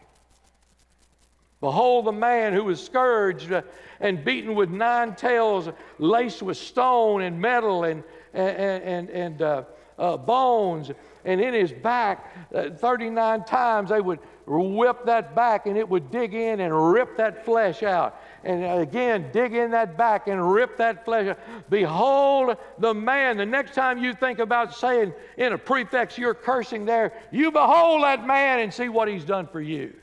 Behold, 1.60 2.06
the 2.06 2.12
man 2.12 2.54
who 2.54 2.64
was 2.64 2.84
scourged 2.84 3.52
uh, 3.52 3.62
and 4.00 4.24
beaten 4.26 4.56
with 4.56 4.70
nine 4.70 5.16
tails, 5.16 5.70
laced 6.00 6.42
with 6.42 6.58
stone 6.58 7.22
and 7.22 7.40
metal 7.40 7.84
and, 7.84 8.04
and, 8.34 8.84
and, 8.84 9.10
and 9.10 9.42
uh, 9.42 9.64
uh, 10.00 10.18
bones. 10.18 10.92
And 11.24 11.40
in 11.40 11.54
his 11.54 11.72
back, 11.72 12.36
uh, 12.54 12.72
39 12.72 13.44
times 13.44 13.92
they 13.92 14.02
would 14.02 14.20
whip 14.48 15.06
that 15.06 15.36
back 15.36 15.68
and 15.68 15.78
it 15.78 15.88
would 15.88 16.10
dig 16.10 16.34
in 16.34 16.60
and 16.62 16.92
rip 16.92 17.16
that 17.18 17.46
flesh 17.46 17.84
out 17.84 18.20
and 18.44 18.82
again 18.82 19.30
dig 19.32 19.54
in 19.54 19.72
that 19.72 19.98
back 19.98 20.28
and 20.28 20.52
rip 20.52 20.78
that 20.78 21.06
flesh. 21.06 21.36
Behold 21.70 22.58
the 22.80 22.94
man. 22.94 23.38
The 23.38 23.46
next 23.46 23.76
time 23.76 24.04
you 24.04 24.14
think 24.14 24.40
about 24.40 24.76
saying 24.76 25.14
in 25.38 25.54
a 25.54 25.58
prefix 25.58 26.18
you're 26.18 26.34
cursing 26.34 26.86
there, 26.86 27.14
you 27.32 27.52
behold 27.52 28.04
that 28.04 28.26
man 28.26 28.60
and 28.60 28.74
see 28.74 28.90
what 28.90 29.08
he's 29.08 29.26
done 29.26 29.48
for 29.48 29.62
you. 29.62 29.94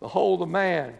Behold 0.00 0.40
the 0.40 0.46
man 0.46 0.94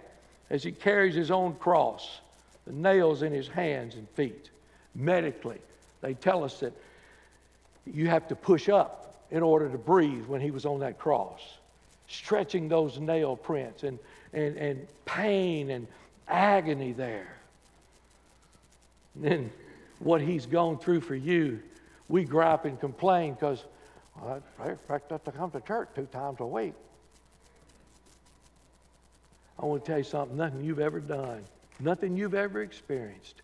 as 0.50 0.62
he 0.62 0.72
carries 0.72 1.14
his 1.14 1.30
own 1.30 1.54
cross, 1.56 2.20
the 2.66 2.72
nails 2.72 3.22
in 3.22 3.32
his 3.32 3.48
hands 3.48 3.94
and 3.94 4.08
feet. 4.10 4.50
Medically, 4.94 5.58
they 6.00 6.14
tell 6.14 6.44
us 6.44 6.60
that 6.60 6.72
you 7.86 8.08
have 8.08 8.28
to 8.28 8.36
push 8.36 8.68
up 8.68 9.14
in 9.30 9.42
order 9.42 9.68
to 9.68 9.78
breathe 9.78 10.26
when 10.26 10.40
he 10.40 10.50
was 10.50 10.64
on 10.64 10.80
that 10.80 10.98
cross, 10.98 11.40
stretching 12.08 12.68
those 12.68 12.98
nail 12.98 13.36
prints 13.36 13.82
and 13.82 13.98
and, 14.34 14.56
and 14.56 14.86
pain 15.04 15.70
and 15.70 15.86
agony 16.28 16.92
there. 16.92 17.36
And 19.14 19.24
then 19.24 19.50
what 20.00 20.20
he's 20.20 20.44
gone 20.44 20.78
through 20.78 21.00
for 21.00 21.14
you, 21.14 21.60
we 22.08 22.24
gripe 22.24 22.64
and 22.64 22.78
complain 22.78 23.34
because 23.34 23.64
well, 24.20 24.42
I 24.60 24.68
expect 24.68 25.12
us 25.12 25.20
to 25.24 25.32
come 25.32 25.50
to 25.52 25.60
church 25.60 25.88
two 25.94 26.06
times 26.06 26.40
a 26.40 26.46
week. 26.46 26.74
I 29.58 29.66
want 29.66 29.84
to 29.84 29.90
tell 29.90 29.98
you 29.98 30.04
something 30.04 30.36
nothing 30.36 30.64
you've 30.64 30.80
ever 30.80 31.00
done, 31.00 31.44
nothing 31.80 32.16
you've 32.16 32.34
ever 32.34 32.62
experienced 32.62 33.42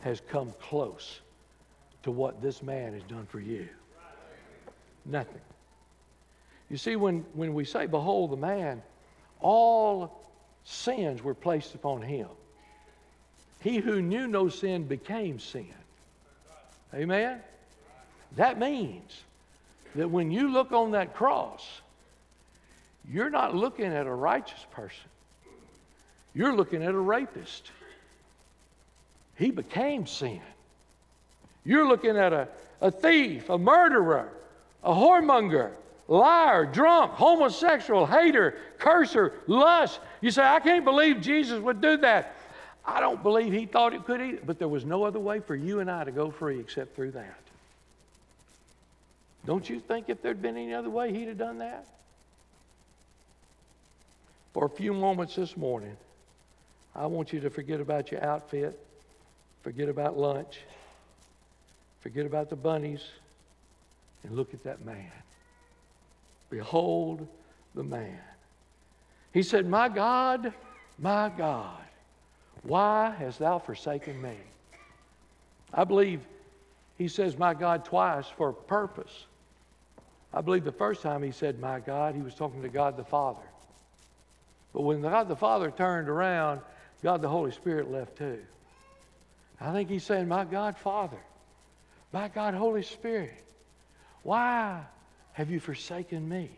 has 0.00 0.20
come 0.20 0.52
close 0.60 1.20
to 2.02 2.10
what 2.10 2.40
this 2.40 2.62
man 2.62 2.94
has 2.94 3.02
done 3.02 3.26
for 3.26 3.40
you. 3.40 3.68
Nothing. 5.04 5.40
You 6.70 6.76
see, 6.76 6.96
when, 6.96 7.24
when 7.34 7.52
we 7.52 7.64
say, 7.64 7.86
Behold 7.86 8.30
the 8.30 8.36
man, 8.36 8.82
all 9.40 10.29
sins 10.64 11.22
were 11.22 11.34
placed 11.34 11.74
upon 11.74 12.02
him. 12.02 12.28
He 13.60 13.78
who 13.78 14.00
knew 14.00 14.26
no 14.26 14.48
sin 14.48 14.84
became 14.84 15.38
sin. 15.38 15.74
Amen? 16.94 17.40
That 18.36 18.58
means 18.58 19.22
that 19.94 20.10
when 20.10 20.30
you 20.30 20.50
look 20.50 20.72
on 20.72 20.92
that 20.92 21.14
cross, 21.14 21.66
you're 23.10 23.30
not 23.30 23.54
looking 23.54 23.86
at 23.86 24.06
a 24.06 24.12
righteous 24.12 24.64
person, 24.70 25.08
you're 26.34 26.54
looking 26.54 26.82
at 26.82 26.94
a 26.94 26.98
rapist. 26.98 27.70
He 29.36 29.50
became 29.50 30.06
sin. 30.06 30.40
You're 31.64 31.88
looking 31.88 32.16
at 32.16 32.32
a, 32.32 32.48
a 32.80 32.90
thief, 32.90 33.48
a 33.48 33.58
murderer, 33.58 34.28
a 34.84 34.92
whoremonger, 34.92 35.72
liar, 36.08 36.66
drunk, 36.66 37.12
homosexual, 37.12 38.06
hater, 38.06 38.58
curser, 38.78 39.34
lust. 39.46 40.00
You 40.20 40.30
say, 40.30 40.42
I 40.42 40.60
can't 40.60 40.84
believe 40.84 41.20
Jesus 41.20 41.60
would 41.60 41.80
do 41.80 41.96
that. 41.98 42.36
I 42.84 43.00
don't 43.00 43.22
believe 43.22 43.52
he 43.52 43.66
thought 43.66 43.92
it 43.92 44.04
could 44.04 44.20
either, 44.20 44.40
but 44.44 44.58
there 44.58 44.68
was 44.68 44.84
no 44.84 45.04
other 45.04 45.18
way 45.18 45.40
for 45.40 45.54
you 45.54 45.80
and 45.80 45.90
I 45.90 46.04
to 46.04 46.12
go 46.12 46.30
free 46.30 46.58
except 46.58 46.96
through 46.96 47.12
that. 47.12 47.38
Don't 49.46 49.68
you 49.68 49.80
think 49.80 50.08
if 50.08 50.20
there'd 50.22 50.42
been 50.42 50.56
any 50.56 50.74
other 50.74 50.90
way, 50.90 51.12
he'd 51.12 51.28
have 51.28 51.38
done 51.38 51.58
that? 51.58 51.86
For 54.52 54.66
a 54.66 54.68
few 54.68 54.92
moments 54.92 55.36
this 55.36 55.56
morning, 55.56 55.96
I 56.94 57.06
want 57.06 57.32
you 57.32 57.40
to 57.40 57.50
forget 57.50 57.80
about 57.80 58.10
your 58.10 58.22
outfit, 58.24 58.78
forget 59.62 59.88
about 59.88 60.18
lunch, 60.18 60.60
forget 62.00 62.26
about 62.26 62.50
the 62.50 62.56
bunnies, 62.56 63.02
and 64.24 64.36
look 64.36 64.52
at 64.52 64.64
that 64.64 64.84
man. 64.84 65.12
Behold 66.50 67.26
the 67.74 67.84
man. 67.84 68.18
He 69.32 69.42
said, 69.42 69.66
My 69.66 69.88
God, 69.88 70.52
my 70.98 71.30
God, 71.36 71.78
why 72.62 73.14
hast 73.18 73.38
thou 73.38 73.58
forsaken 73.58 74.20
me? 74.20 74.36
I 75.72 75.84
believe 75.84 76.20
he 76.98 77.08
says, 77.08 77.38
My 77.38 77.54
God, 77.54 77.84
twice 77.84 78.26
for 78.26 78.50
a 78.50 78.54
purpose. 78.54 79.26
I 80.32 80.40
believe 80.40 80.64
the 80.64 80.72
first 80.72 81.02
time 81.02 81.22
he 81.22 81.32
said, 81.32 81.58
My 81.58 81.80
God, 81.80 82.14
he 82.14 82.22
was 82.22 82.34
talking 82.34 82.62
to 82.62 82.68
God 82.68 82.96
the 82.96 83.04
Father. 83.04 83.40
But 84.72 84.82
when 84.82 85.00
God 85.00 85.28
the 85.28 85.36
Father 85.36 85.70
turned 85.70 86.08
around, 86.08 86.60
God 87.02 87.22
the 87.22 87.28
Holy 87.28 87.50
Spirit 87.50 87.90
left 87.90 88.18
too. 88.18 88.38
I 89.60 89.72
think 89.72 89.90
he's 89.90 90.04
saying, 90.04 90.28
My 90.28 90.44
God, 90.44 90.76
Father, 90.76 91.18
my 92.12 92.28
God, 92.28 92.54
Holy 92.54 92.82
Spirit, 92.82 93.44
why 94.22 94.80
have 95.32 95.50
you 95.50 95.60
forsaken 95.60 96.28
me? 96.28 96.50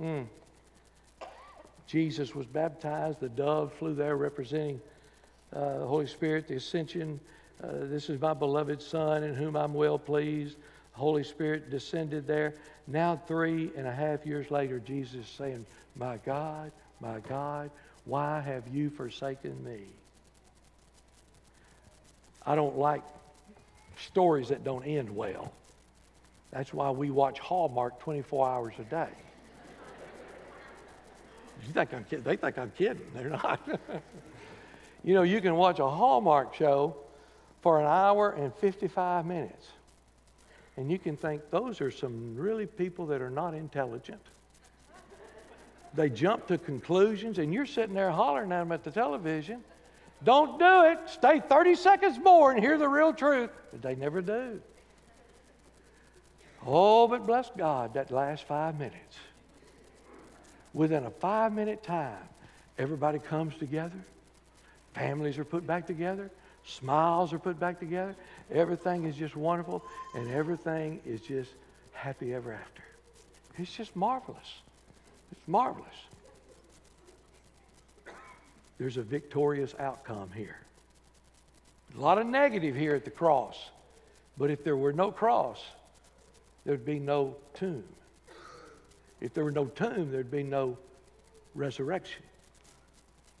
Mm. 0.00 0.26
Jesus 1.86 2.34
was 2.34 2.46
baptized. 2.46 3.20
The 3.20 3.28
dove 3.28 3.72
flew 3.74 3.94
there 3.94 4.16
representing 4.16 4.80
uh, 5.54 5.78
the 5.78 5.86
Holy 5.86 6.06
Spirit, 6.06 6.48
the 6.48 6.56
ascension. 6.56 7.20
Uh, 7.62 7.68
this 7.82 8.10
is 8.10 8.20
my 8.20 8.34
beloved 8.34 8.82
Son 8.82 9.22
in 9.22 9.34
whom 9.34 9.56
I'm 9.56 9.72
well 9.72 9.98
pleased. 9.98 10.56
The 10.94 10.98
Holy 10.98 11.24
Spirit 11.24 11.70
descended 11.70 12.26
there. 12.26 12.54
Now, 12.86 13.20
three 13.26 13.70
and 13.76 13.86
a 13.86 13.92
half 13.92 14.26
years 14.26 14.50
later, 14.50 14.78
Jesus 14.80 15.24
is 15.24 15.28
saying, 15.28 15.64
My 15.94 16.18
God, 16.18 16.72
my 17.00 17.20
God, 17.20 17.70
why 18.04 18.40
have 18.40 18.68
you 18.68 18.90
forsaken 18.90 19.62
me? 19.64 19.80
I 22.44 22.54
don't 22.54 22.78
like 22.78 23.02
stories 23.98 24.48
that 24.48 24.62
don't 24.62 24.84
end 24.84 25.14
well. 25.14 25.52
That's 26.52 26.72
why 26.72 26.90
we 26.90 27.10
watch 27.10 27.38
Hallmark 27.40 28.00
24 28.00 28.48
hours 28.48 28.74
a 28.78 28.84
day. 28.84 29.08
You 31.66 31.72
think 31.72 31.94
I'm 31.94 32.04
kidding? 32.04 32.24
They 32.24 32.36
think 32.36 32.58
I'm 32.58 32.72
kidding. 32.72 33.06
They're 33.14 33.30
not. 33.30 33.60
you 35.04 35.14
know, 35.14 35.22
you 35.22 35.40
can 35.40 35.54
watch 35.54 35.78
a 35.78 35.88
Hallmark 35.88 36.54
show 36.54 36.96
for 37.62 37.80
an 37.80 37.86
hour 37.86 38.30
and 38.30 38.54
55 38.54 39.26
minutes. 39.26 39.66
And 40.76 40.90
you 40.90 40.98
can 40.98 41.16
think 41.16 41.50
those 41.50 41.80
are 41.80 41.90
some 41.90 42.36
really 42.36 42.66
people 42.66 43.06
that 43.06 43.22
are 43.22 43.30
not 43.30 43.54
intelligent. 43.54 44.20
They 45.94 46.10
jump 46.10 46.46
to 46.48 46.58
conclusions, 46.58 47.38
and 47.38 47.54
you're 47.54 47.66
sitting 47.66 47.94
there 47.94 48.10
hollering 48.10 48.52
at 48.52 48.58
them 48.60 48.72
at 48.72 48.84
the 48.84 48.90
television. 48.90 49.64
Don't 50.22 50.58
do 50.58 50.84
it. 50.84 50.98
Stay 51.08 51.40
30 51.40 51.74
seconds 51.74 52.18
more 52.18 52.52
and 52.52 52.60
hear 52.60 52.76
the 52.76 52.88
real 52.88 53.14
truth. 53.14 53.50
But 53.72 53.82
they 53.82 53.94
never 53.94 54.20
do. 54.20 54.60
Oh, 56.66 57.06
but 57.08 57.26
bless 57.26 57.50
God, 57.56 57.94
that 57.94 58.10
last 58.10 58.44
five 58.44 58.78
minutes. 58.78 59.16
Within 60.76 61.06
a 61.06 61.10
five 61.10 61.54
minute 61.54 61.82
time, 61.82 62.28
everybody 62.76 63.18
comes 63.18 63.56
together. 63.56 63.96
Families 64.92 65.38
are 65.38 65.44
put 65.44 65.66
back 65.66 65.86
together. 65.86 66.30
Smiles 66.66 67.32
are 67.32 67.38
put 67.38 67.58
back 67.58 67.80
together. 67.80 68.14
Everything 68.52 69.04
is 69.06 69.16
just 69.16 69.34
wonderful, 69.34 69.82
and 70.14 70.30
everything 70.30 71.00
is 71.06 71.22
just 71.22 71.50
happy 71.92 72.34
ever 72.34 72.52
after. 72.52 72.82
It's 73.56 73.74
just 73.74 73.96
marvelous. 73.96 74.60
It's 75.32 75.48
marvelous. 75.48 75.96
There's 78.76 78.98
a 78.98 79.02
victorious 79.02 79.74
outcome 79.78 80.28
here. 80.36 80.58
A 81.96 82.00
lot 82.00 82.18
of 82.18 82.26
negative 82.26 82.76
here 82.76 82.94
at 82.94 83.06
the 83.06 83.10
cross. 83.10 83.56
But 84.36 84.50
if 84.50 84.62
there 84.62 84.76
were 84.76 84.92
no 84.92 85.10
cross, 85.10 85.58
there'd 86.66 86.84
be 86.84 86.98
no 86.98 87.36
tomb. 87.54 87.84
If 89.20 89.34
there 89.34 89.44
were 89.44 89.50
no 89.50 89.66
tomb, 89.66 90.10
there'd 90.10 90.30
be 90.30 90.42
no 90.42 90.76
resurrection. 91.54 92.22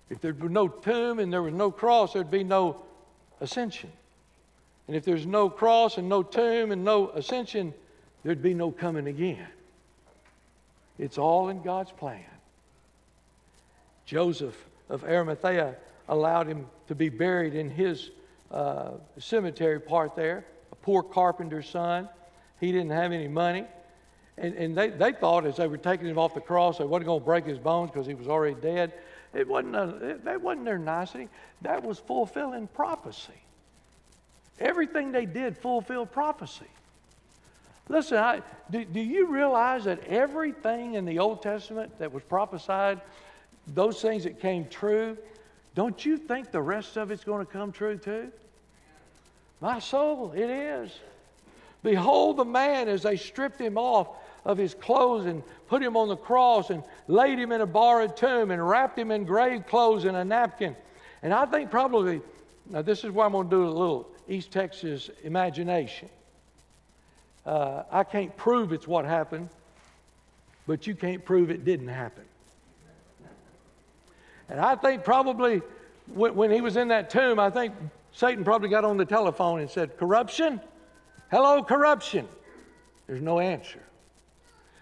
If 0.08 0.20
there 0.20 0.32
were 0.34 0.48
no 0.48 0.68
tomb 0.68 1.18
and 1.18 1.32
there 1.32 1.42
was 1.42 1.54
no 1.54 1.70
cross, 1.70 2.12
there'd 2.12 2.30
be 2.30 2.44
no 2.44 2.82
ascension. 3.40 3.90
And 4.86 4.96
if 4.96 5.04
there's 5.04 5.26
no 5.26 5.50
cross 5.50 5.98
and 5.98 6.08
no 6.08 6.22
tomb 6.22 6.70
and 6.70 6.84
no 6.84 7.10
ascension, 7.10 7.74
there'd 8.22 8.42
be 8.42 8.54
no 8.54 8.70
coming 8.70 9.08
again. 9.08 9.48
It's 10.98 11.18
all 11.18 11.48
in 11.48 11.62
God's 11.62 11.90
plan. 11.92 12.24
Joseph 14.06 14.56
of 14.88 15.04
Arimathea 15.04 15.74
allowed 16.08 16.46
him 16.46 16.66
to 16.88 16.94
be 16.94 17.08
buried 17.08 17.54
in 17.54 17.68
his 17.68 18.10
uh, 18.50 18.92
cemetery 19.18 19.80
part 19.80 20.14
there, 20.14 20.44
a 20.70 20.76
poor 20.76 21.02
carpenter's 21.02 21.68
son. 21.68 22.08
He 22.60 22.70
didn't 22.70 22.90
have 22.90 23.12
any 23.12 23.28
money. 23.28 23.64
And, 24.38 24.54
and 24.54 24.76
they, 24.76 24.90
they 24.90 25.12
thought 25.12 25.46
as 25.46 25.56
they 25.56 25.66
were 25.66 25.78
taking 25.78 26.06
him 26.06 26.18
off 26.18 26.34
the 26.34 26.40
cross, 26.40 26.78
they 26.78 26.84
wasn't 26.84 27.06
going 27.06 27.20
to 27.20 27.24
break 27.24 27.46
his 27.46 27.58
bones 27.58 27.90
because 27.90 28.06
he 28.06 28.14
was 28.14 28.28
already 28.28 28.54
dead. 28.60 28.92
It 29.34 29.48
wasn't, 29.48 29.76
a, 29.76 30.18
that 30.24 30.40
wasn't 30.40 30.66
their 30.66 30.78
nicety. 30.78 31.28
That 31.62 31.82
was 31.82 31.98
fulfilling 31.98 32.68
prophecy. 32.68 33.32
Everything 34.60 35.12
they 35.12 35.26
did 35.26 35.56
fulfilled 35.56 36.12
prophecy. 36.12 36.66
Listen, 37.88 38.18
I, 38.18 38.42
do, 38.70 38.84
do 38.84 39.00
you 39.00 39.26
realize 39.26 39.84
that 39.84 40.04
everything 40.04 40.94
in 40.94 41.04
the 41.04 41.18
Old 41.18 41.42
Testament 41.42 41.98
that 41.98 42.12
was 42.12 42.22
prophesied, 42.24 43.00
those 43.74 44.02
things 44.02 44.24
that 44.24 44.40
came 44.40 44.66
true, 44.68 45.16
don't 45.74 46.04
you 46.04 46.16
think 46.16 46.50
the 46.50 46.60
rest 46.60 46.96
of 46.96 47.10
it's 47.10 47.24
going 47.24 47.44
to 47.44 47.50
come 47.50 47.70
true 47.70 47.96
too? 47.96 48.32
My 49.60 49.78
soul, 49.78 50.32
it 50.32 50.50
is. 50.50 50.90
Behold 51.82 52.38
the 52.38 52.44
man 52.44 52.88
as 52.88 53.02
they 53.02 53.16
stripped 53.16 53.60
him 53.60 53.78
off 53.78 54.08
of 54.46 54.56
his 54.56 54.74
clothes 54.74 55.26
and 55.26 55.42
put 55.66 55.82
him 55.82 55.96
on 55.96 56.08
the 56.08 56.16
cross 56.16 56.70
and 56.70 56.82
laid 57.08 57.38
him 57.38 57.50
in 57.50 57.60
a 57.60 57.66
borrowed 57.66 58.16
tomb 58.16 58.52
and 58.52 58.66
wrapped 58.66 58.96
him 58.96 59.10
in 59.10 59.24
grave 59.24 59.66
clothes 59.66 60.04
and 60.04 60.16
a 60.16 60.24
napkin. 60.24 60.74
And 61.22 61.34
I 61.34 61.44
think 61.46 61.68
probably, 61.68 62.22
now 62.70 62.80
this 62.80 63.02
is 63.02 63.10
where 63.10 63.26
I'm 63.26 63.32
going 63.32 63.50
to 63.50 63.56
do 63.56 63.64
a 63.64 63.68
little 63.68 64.08
East 64.28 64.52
Texas 64.52 65.10
imagination. 65.24 66.08
Uh, 67.44 67.82
I 67.90 68.04
can't 68.04 68.34
prove 68.36 68.72
it's 68.72 68.86
what 68.86 69.04
happened, 69.04 69.48
but 70.68 70.86
you 70.86 70.94
can't 70.94 71.24
prove 71.24 71.50
it 71.50 71.64
didn't 71.64 71.88
happen. 71.88 72.24
And 74.48 74.60
I 74.60 74.76
think 74.76 75.02
probably 75.02 75.60
when, 76.14 76.36
when 76.36 76.50
he 76.52 76.60
was 76.60 76.76
in 76.76 76.86
that 76.88 77.10
tomb, 77.10 77.40
I 77.40 77.50
think 77.50 77.74
Satan 78.12 78.44
probably 78.44 78.68
got 78.68 78.84
on 78.84 78.96
the 78.96 79.04
telephone 79.04 79.58
and 79.58 79.68
said, 79.68 79.98
Corruption? 79.98 80.60
Hello, 81.32 81.64
corruption. 81.64 82.28
There's 83.08 83.22
no 83.22 83.40
answer. 83.40 83.80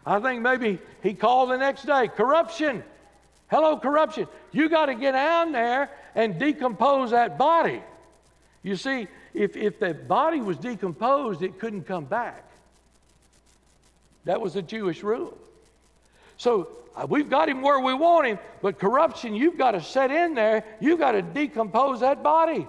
I 0.07 0.21
think 0.21 0.43
maybe 0.43 0.79
he 1.03 1.15
called 1.15 1.51
the 1.51 1.57
next 1.57 1.87
day, 1.87 2.09
Corruption. 2.09 2.83
Hello, 3.51 3.77
corruption. 3.77 4.27
You 4.53 4.69
got 4.69 4.87
to 4.87 4.95
get 4.95 5.13
down 5.13 5.53
there 5.53 5.91
and 6.15 6.39
decompose 6.39 7.11
that 7.11 7.39
body. 7.39 7.83
You 8.63 8.77
see, 8.77 9.07
if, 9.35 9.57
if 9.57 9.79
the 9.79 9.95
body 9.95 10.41
was 10.41 10.57
decomposed, 10.57 11.43
it 11.43 11.59
couldn't 11.59 11.85
come 11.85 12.05
back. 12.05 12.43
That 14.25 14.41
was 14.41 14.57
a 14.57 14.63
Jewish 14.63 15.03
rule. 15.03 15.37
So 16.39 16.69
uh, 16.97 17.07
we've 17.09 17.29
got 17.29 17.49
him 17.49 17.63
where 17.63 17.79
we 17.79 17.95
want 17.95 18.27
him, 18.27 18.39
but 18.63 18.79
corruption, 18.79 19.35
you've 19.35 19.59
got 19.59 19.73
to 19.73 19.83
set 19.83 20.11
in 20.11 20.35
there. 20.35 20.65
You've 20.81 20.99
got 20.99 21.13
to 21.13 21.23
decompose 21.23 22.01
that 22.01 22.23
body. 22.23 22.67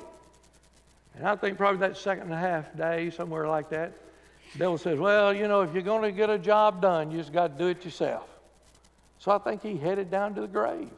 And 1.15 1.27
I 1.27 1.35
think 1.35 1.57
probably 1.57 1.79
that 1.79 1.97
second 1.97 2.25
and 2.25 2.33
a 2.33 2.37
half 2.37 2.75
day, 2.75 3.09
somewhere 3.09 3.47
like 3.47 3.69
that, 3.69 3.93
devil 4.57 4.77
says, 4.77 4.99
Well, 4.99 5.33
you 5.33 5.47
know, 5.47 5.61
if 5.61 5.73
you're 5.73 5.83
going 5.83 6.03
to 6.03 6.11
get 6.11 6.29
a 6.29 6.39
job 6.39 6.81
done, 6.81 7.11
you 7.11 7.17
just 7.17 7.33
got 7.33 7.57
to 7.57 7.63
do 7.63 7.67
it 7.67 7.83
yourself. 7.83 8.27
So 9.19 9.31
I 9.31 9.37
think 9.37 9.61
he 9.61 9.77
headed 9.77 10.11
down 10.11 10.35
to 10.35 10.41
the 10.41 10.47
grave. 10.47 10.89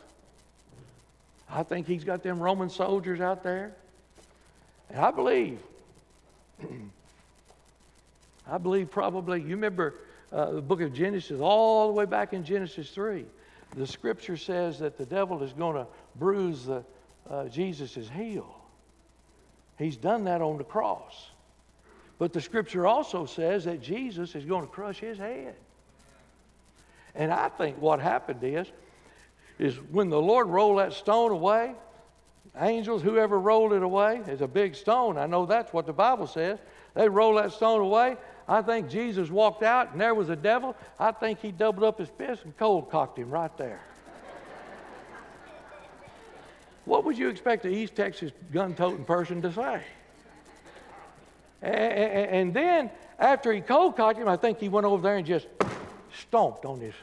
I 1.50 1.64
think 1.64 1.88
he's 1.88 2.04
got 2.04 2.24
them 2.24 2.40
Roman 2.40 2.70
soldiers 2.70 3.22
out 3.22 3.44
there. 3.44 3.74
And 4.90 5.00
I 5.00 5.12
believe, 5.12 5.60
I 8.48 8.58
believe 8.58 8.92
probably, 8.92 9.42
you 9.42 9.50
remember 9.50 9.96
uh, 10.32 10.52
the 10.52 10.62
book 10.62 10.82
of 10.82 10.94
Genesis, 10.94 11.40
all 11.40 11.88
the 11.88 11.94
way 11.94 12.06
back 12.06 12.34
in 12.34 12.44
Genesis 12.44 12.90
3, 12.92 13.26
the 13.76 13.88
scripture 13.88 14.38
says 14.38 14.80
that 14.80 14.98
the 14.98 15.06
devil 15.06 15.44
is 15.44 15.54
going 15.54 15.76
to 15.76 15.88
bruise 16.16 16.68
uh, 16.70 17.48
Jesus' 17.50 18.10
heel. 18.10 18.54
He's 19.78 19.98
done 19.98 20.24
that 20.26 20.42
on 20.42 20.58
the 20.58 20.64
cross. 20.64 21.30
But 22.20 22.34
the 22.34 22.42
scripture 22.42 22.88
also 22.88 23.26
says 23.26 23.66
that 23.66 23.82
Jesus 23.82 24.36
is 24.36 24.44
going 24.46 24.62
to 24.62 24.72
crush 24.72 25.00
his 25.00 25.18
head. 25.18 25.56
And 27.14 27.32
I 27.32 27.50
think 27.50 27.80
what 27.82 28.00
happened 28.00 28.44
is, 28.44 28.68
is 29.60 29.76
when 29.92 30.10
the 30.10 30.22
Lord 30.22 30.48
rolled 30.48 30.80
that 30.80 30.94
stone 30.94 31.32
away, 31.32 31.74
angels, 32.60 33.02
whoever 33.02 33.40
rolled 33.40 33.74
it 33.74 33.84
away, 33.84 34.22
is 34.28 34.42
a 34.42 34.48
big 34.48 34.76
stone. 34.76 35.18
I 35.18 35.26
know 35.26 35.46
that's 35.46 35.74
what 35.74 35.86
the 35.86 35.94
Bible 35.94 36.28
says. 36.28 36.60
They 36.94 37.10
rolled 37.10 37.38
that 37.38 37.52
stone 37.52 37.82
away. 37.82 38.18
I 38.48 38.62
think 38.62 38.90
Jesus 38.90 39.30
walked 39.30 39.64
out 39.64 39.92
and 39.92 40.02
there 40.02 40.16
was 40.16 40.30
a 40.30 40.36
devil. 40.36 40.76
I 41.00 41.12
think 41.12 41.40
he 41.40 41.52
doubled 41.52 41.84
up 41.84 42.00
his 42.00 42.10
fist 42.10 42.46
and 42.46 42.56
cold 42.58 42.90
cocked 42.90 43.20
him 43.20 43.30
right 43.30 43.56
there. 43.58 43.82
what 46.86 47.04
would 47.04 47.18
you 47.18 47.30
expect 47.30 47.66
an 47.66 47.74
East 47.74 47.96
Texas 47.96 48.32
gun 48.54 48.74
toting 48.74 49.06
person 49.06 49.42
to 49.42 49.52
say? 49.52 49.82
And 51.62 52.54
then 52.54 52.92
after 53.20 53.52
he 53.52 53.62
cold 53.62 53.98
cocked 53.98 54.20
him, 54.20 54.28
I 54.28 54.38
think 54.38 54.60
he 54.60 54.70
went 54.70 54.86
over 54.86 55.02
there 55.02 55.18
and 55.18 55.26
just 55.26 55.48
stomped 56.20 56.66
on 56.66 56.80
his 56.80 56.94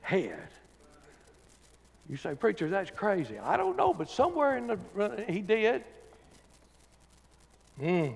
head. 0.00 0.48
You 2.08 2.16
say, 2.16 2.34
preacher, 2.34 2.68
that's 2.68 2.90
crazy. 2.90 3.38
I 3.38 3.56
don't 3.56 3.76
know, 3.76 3.94
but 3.94 4.10
somewhere 4.10 4.56
in 4.56 4.66
the 4.66 5.24
he 5.28 5.40
did. 5.40 5.84
Mm. 7.80 8.14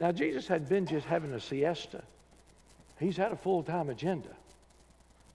Now 0.00 0.12
Jesus 0.12 0.46
had 0.46 0.68
been 0.68 0.86
just 0.86 1.06
having 1.06 1.32
a 1.32 1.40
siesta. 1.40 2.02
He's 2.98 3.16
had 3.16 3.32
a 3.32 3.36
full 3.36 3.62
time 3.62 3.90
agenda. 3.90 4.30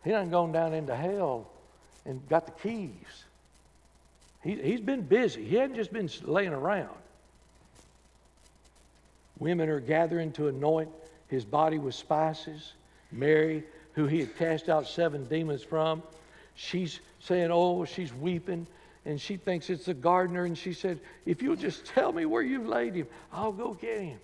He 0.04 0.12
done 0.12 0.30
gone 0.30 0.52
down 0.52 0.74
into 0.74 0.96
hell 0.96 1.50
and 2.06 2.28
got 2.28 2.46
the 2.46 2.52
keys. 2.52 3.26
He, 4.42 4.56
he's 4.56 4.82
been 4.82 5.02
busy. 5.02 5.46
He 5.46 5.56
hadn't 5.56 5.76
just 5.76 5.94
been 5.94 6.10
laying 6.24 6.54
around. 6.54 6.98
Women 9.44 9.68
are 9.68 9.82
gathering 9.82 10.32
to 10.34 10.48
anoint 10.48 10.88
his 11.28 11.44
body 11.44 11.78
with 11.78 11.96
spices. 11.96 12.72
Mary, 13.12 13.66
who 13.92 14.08
he 14.08 14.22
had 14.22 14.38
cast 14.38 14.70
out 14.70 14.88
seven 14.88 15.26
demons 15.26 15.62
from. 15.62 16.02
She's 16.56 17.02
saying, 17.20 17.50
Oh, 17.52 17.84
she's 17.84 18.14
weeping, 18.14 18.66
and 19.04 19.20
she 19.20 19.36
thinks 19.36 19.70
it's 19.70 19.84
the 19.84 19.94
gardener. 19.94 20.46
And 20.46 20.58
she 20.58 20.72
said, 20.72 20.98
If 21.26 21.42
you'll 21.42 21.58
just 21.58 21.86
tell 21.86 22.14
me 22.14 22.26
where 22.26 22.42
you've 22.42 22.70
laid 22.70 22.96
him, 22.96 23.08
I'll 23.34 23.52
go 23.52 23.74
get 23.74 24.00
him. 24.00 24.20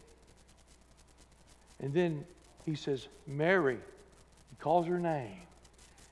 And 1.81 1.93
then 1.93 2.23
he 2.65 2.75
says, 2.75 3.09
Mary. 3.27 3.75
He 3.75 4.55
calls 4.61 4.87
her 4.87 4.99
name. 4.99 5.41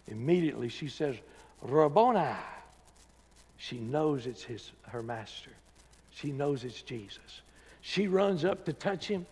Immediately 0.10 0.67
she 0.67 0.89
says, 0.89 1.15
Rabboni. 1.62 2.36
She 3.56 3.78
knows 3.78 4.28
it's 4.28 4.43
his, 4.43 4.70
her 4.89 5.02
master. 5.02 5.52
She 6.12 6.34
knows 6.34 6.65
it's 6.65 6.82
Jesus. 6.82 7.41
She 7.88 8.08
runs 8.08 8.43
up 8.43 8.65
to 8.65 8.73
touch 8.73 9.08
him 9.08 9.26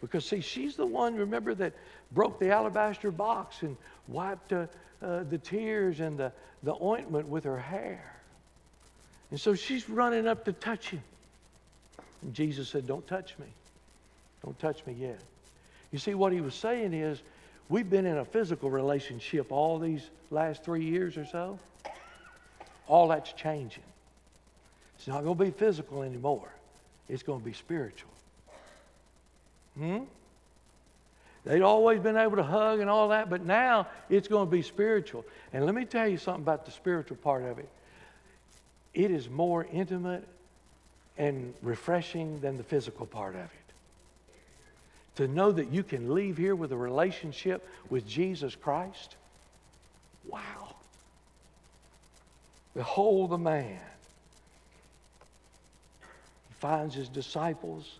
because, 0.00 0.26
see, 0.26 0.40
she's 0.40 0.74
the 0.74 0.84
one, 0.84 1.14
remember, 1.14 1.54
that 1.54 1.74
broke 2.10 2.40
the 2.40 2.50
alabaster 2.50 3.12
box 3.12 3.62
and 3.62 3.76
wiped 4.08 4.52
uh, 4.52 4.66
uh, 5.00 5.22
the 5.22 5.38
tears 5.38 6.00
and 6.00 6.18
the, 6.18 6.32
the 6.64 6.74
ointment 6.82 7.28
with 7.28 7.44
her 7.44 7.56
hair. 7.56 8.20
And 9.30 9.38
so 9.40 9.54
she's 9.54 9.88
running 9.88 10.26
up 10.26 10.44
to 10.46 10.52
touch 10.52 10.88
him. 10.88 11.04
And 12.22 12.34
Jesus 12.34 12.68
said, 12.68 12.84
Don't 12.88 13.06
touch 13.06 13.38
me. 13.38 13.46
Don't 14.44 14.58
touch 14.58 14.84
me 14.86 14.94
yet. 14.94 15.20
You 15.92 16.00
see, 16.00 16.14
what 16.14 16.32
he 16.32 16.40
was 16.40 16.56
saying 16.56 16.94
is, 16.94 17.22
we've 17.68 17.88
been 17.88 18.06
in 18.06 18.16
a 18.16 18.24
physical 18.24 18.70
relationship 18.70 19.52
all 19.52 19.78
these 19.78 20.10
last 20.32 20.64
three 20.64 20.84
years 20.84 21.16
or 21.16 21.26
so. 21.26 21.60
All 22.88 23.06
that's 23.06 23.32
changing. 23.34 23.84
It's 24.96 25.06
not 25.06 25.22
going 25.22 25.38
to 25.38 25.44
be 25.44 25.52
physical 25.52 26.02
anymore, 26.02 26.50
it's 27.08 27.22
going 27.22 27.40
to 27.40 27.44
be 27.44 27.52
spiritual. 27.52 28.10
Hmm? 29.78 29.98
They'd 31.44 31.62
always 31.62 32.00
been 32.00 32.16
able 32.16 32.36
to 32.36 32.42
hug 32.42 32.80
and 32.80 32.88
all 32.88 33.08
that, 33.08 33.28
but 33.28 33.44
now 33.44 33.86
it's 34.08 34.28
going 34.28 34.46
to 34.46 34.50
be 34.50 34.62
spiritual. 34.62 35.24
And 35.52 35.66
let 35.66 35.74
me 35.74 35.84
tell 35.84 36.08
you 36.08 36.16
something 36.16 36.42
about 36.42 36.64
the 36.64 36.72
spiritual 36.72 37.18
part 37.18 37.42
of 37.44 37.58
it. 37.58 37.68
It 38.94 39.10
is 39.10 39.28
more 39.28 39.66
intimate 39.70 40.26
and 41.18 41.52
refreshing 41.62 42.40
than 42.40 42.56
the 42.56 42.62
physical 42.62 43.06
part 43.06 43.34
of 43.34 43.42
it. 43.42 43.50
To 45.16 45.28
know 45.28 45.52
that 45.52 45.70
you 45.70 45.82
can 45.82 46.14
leave 46.14 46.38
here 46.38 46.56
with 46.56 46.72
a 46.72 46.76
relationship 46.76 47.68
with 47.90 48.06
Jesus 48.06 48.56
Christ, 48.56 49.16
wow. 50.26 50.74
Behold 52.74 53.30
the 53.30 53.38
man. 53.38 53.78
He 56.54 56.60
finds 56.60 56.94
his 56.94 57.08
disciples. 57.08 57.98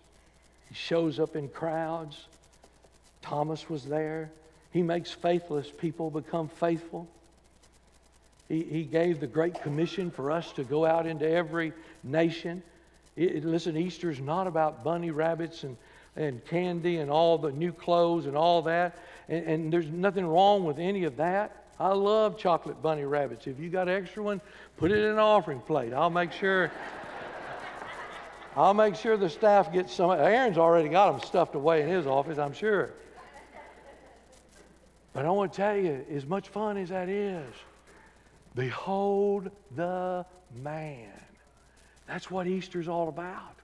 He 0.69 0.75
shows 0.75 1.19
up 1.19 1.37
in 1.37 1.49
crowds. 1.49 2.27
Thomas 3.23 3.69
was 3.69 3.85
there. 3.85 4.31
He 4.73 4.83
makes 4.83 5.11
faithless 5.11 5.71
people 5.71 6.11
become 6.11 6.49
faithful. 6.49 7.09
He, 8.49 8.63
he 8.63 8.83
gave 8.85 9.21
the 9.21 9.27
Great 9.27 9.63
Commission 9.63 10.11
for 10.11 10.31
us 10.31 10.53
to 10.53 10.65
go 10.65 10.85
out 10.85 11.07
into 11.07 11.29
every 11.29 11.73
nation. 12.03 12.63
It, 13.17 13.37
it- 13.37 13.45
listen, 13.45 13.77
Easter 13.77 14.11
is 14.11 14.21
not 14.21 14.47
about 14.47 14.85
bunny 14.85 15.11
rabbits 15.11 15.65
and, 15.65 15.77
and 16.17 16.45
candy 16.47 16.99
and 16.99 17.11
all 17.11 17.39
the 17.39 17.53
new 17.53 17.73
clothes 17.73 18.27
and 18.27 18.37
all 18.37 18.63
that. 18.63 18.99
And, 19.29 19.47
and 19.47 19.73
there's 19.73 19.87
nothing 19.89 20.27
wrong 20.27 20.65
with 20.65 20.79
any 20.79 21.05
of 21.05 21.17
that. 21.17 21.65
I 21.81 21.89
love 21.89 22.39
chocolate 22.39 22.81
bunny 22.83 23.05
rabbits. 23.05 23.47
If 23.47 23.59
you 23.59 23.69
got 23.69 23.89
an 23.89 23.95
extra 23.97 24.23
one, 24.23 24.41
put 24.77 24.93
it 24.93 24.99
in 24.99 25.11
an 25.11 25.19
offering 25.19 25.61
plate. 25.61 25.93
I'll 25.93 26.11
make 26.11 26.33
sure. 26.33 26.71
I'll 28.57 28.75
make 28.75 28.95
sure 28.95 29.17
the 29.17 29.31
staff 29.31 29.73
gets 29.73 29.93
some. 29.93 30.11
Aaron's 30.11 30.59
already 30.59 30.89
got 30.89 31.11
them 31.11 31.21
stuffed 31.27 31.55
away 31.55 31.83
in 31.83 31.89
his 31.89 32.07
office, 32.07 32.39
I'm 32.39 32.53
sure. 32.53 32.93
But 35.13 35.27
I 35.27 35.31
want 35.31 35.53
to 35.53 35.57
tell 35.57 35.77
you, 35.77 36.05
as 36.11 36.27
much 36.27 36.49
fun 36.49 36.77
as 36.77 36.89
that 36.89 37.09
is, 37.09 37.53
behold 38.55 39.51
the 39.75 40.25
man. 40.63 41.11
That's 42.07 42.31
what 42.31 42.47
Easter's 42.47 42.89
all 42.89 43.09
about. 43.09 43.57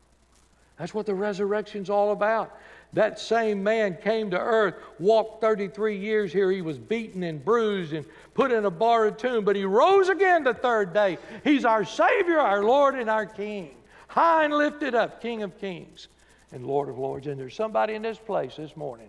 That's 0.78 0.94
what 0.94 1.06
the 1.06 1.14
resurrection's 1.14 1.90
all 1.90 2.12
about. 2.12 2.56
That 2.94 3.20
same 3.20 3.62
man 3.62 3.98
came 4.02 4.30
to 4.30 4.38
earth, 4.38 4.74
walked 4.98 5.40
33 5.40 5.98
years 5.98 6.32
here. 6.32 6.50
He 6.50 6.62
was 6.62 6.78
beaten 6.78 7.22
and 7.22 7.44
bruised 7.44 7.92
and 7.92 8.06
put 8.34 8.50
in 8.50 8.64
a 8.64 8.70
borrowed 8.70 9.18
tomb, 9.18 9.44
but 9.44 9.54
he 9.54 9.64
rose 9.64 10.08
again 10.08 10.42
the 10.42 10.54
third 10.54 10.92
day. 10.92 11.18
He's 11.44 11.64
our 11.64 11.84
Savior, 11.84 12.38
our 12.38 12.64
Lord, 12.64 12.96
and 12.96 13.10
our 13.10 13.26
King. 13.26 13.74
High 14.10 14.44
and 14.44 14.52
lifted 14.52 14.96
up, 14.96 15.22
King 15.22 15.44
of 15.44 15.56
kings 15.60 16.08
and 16.50 16.66
Lord 16.66 16.88
of 16.88 16.98
lords. 16.98 17.28
And 17.28 17.38
there's 17.38 17.54
somebody 17.54 17.94
in 17.94 18.02
this 18.02 18.18
place 18.18 18.56
this 18.56 18.76
morning 18.76 19.08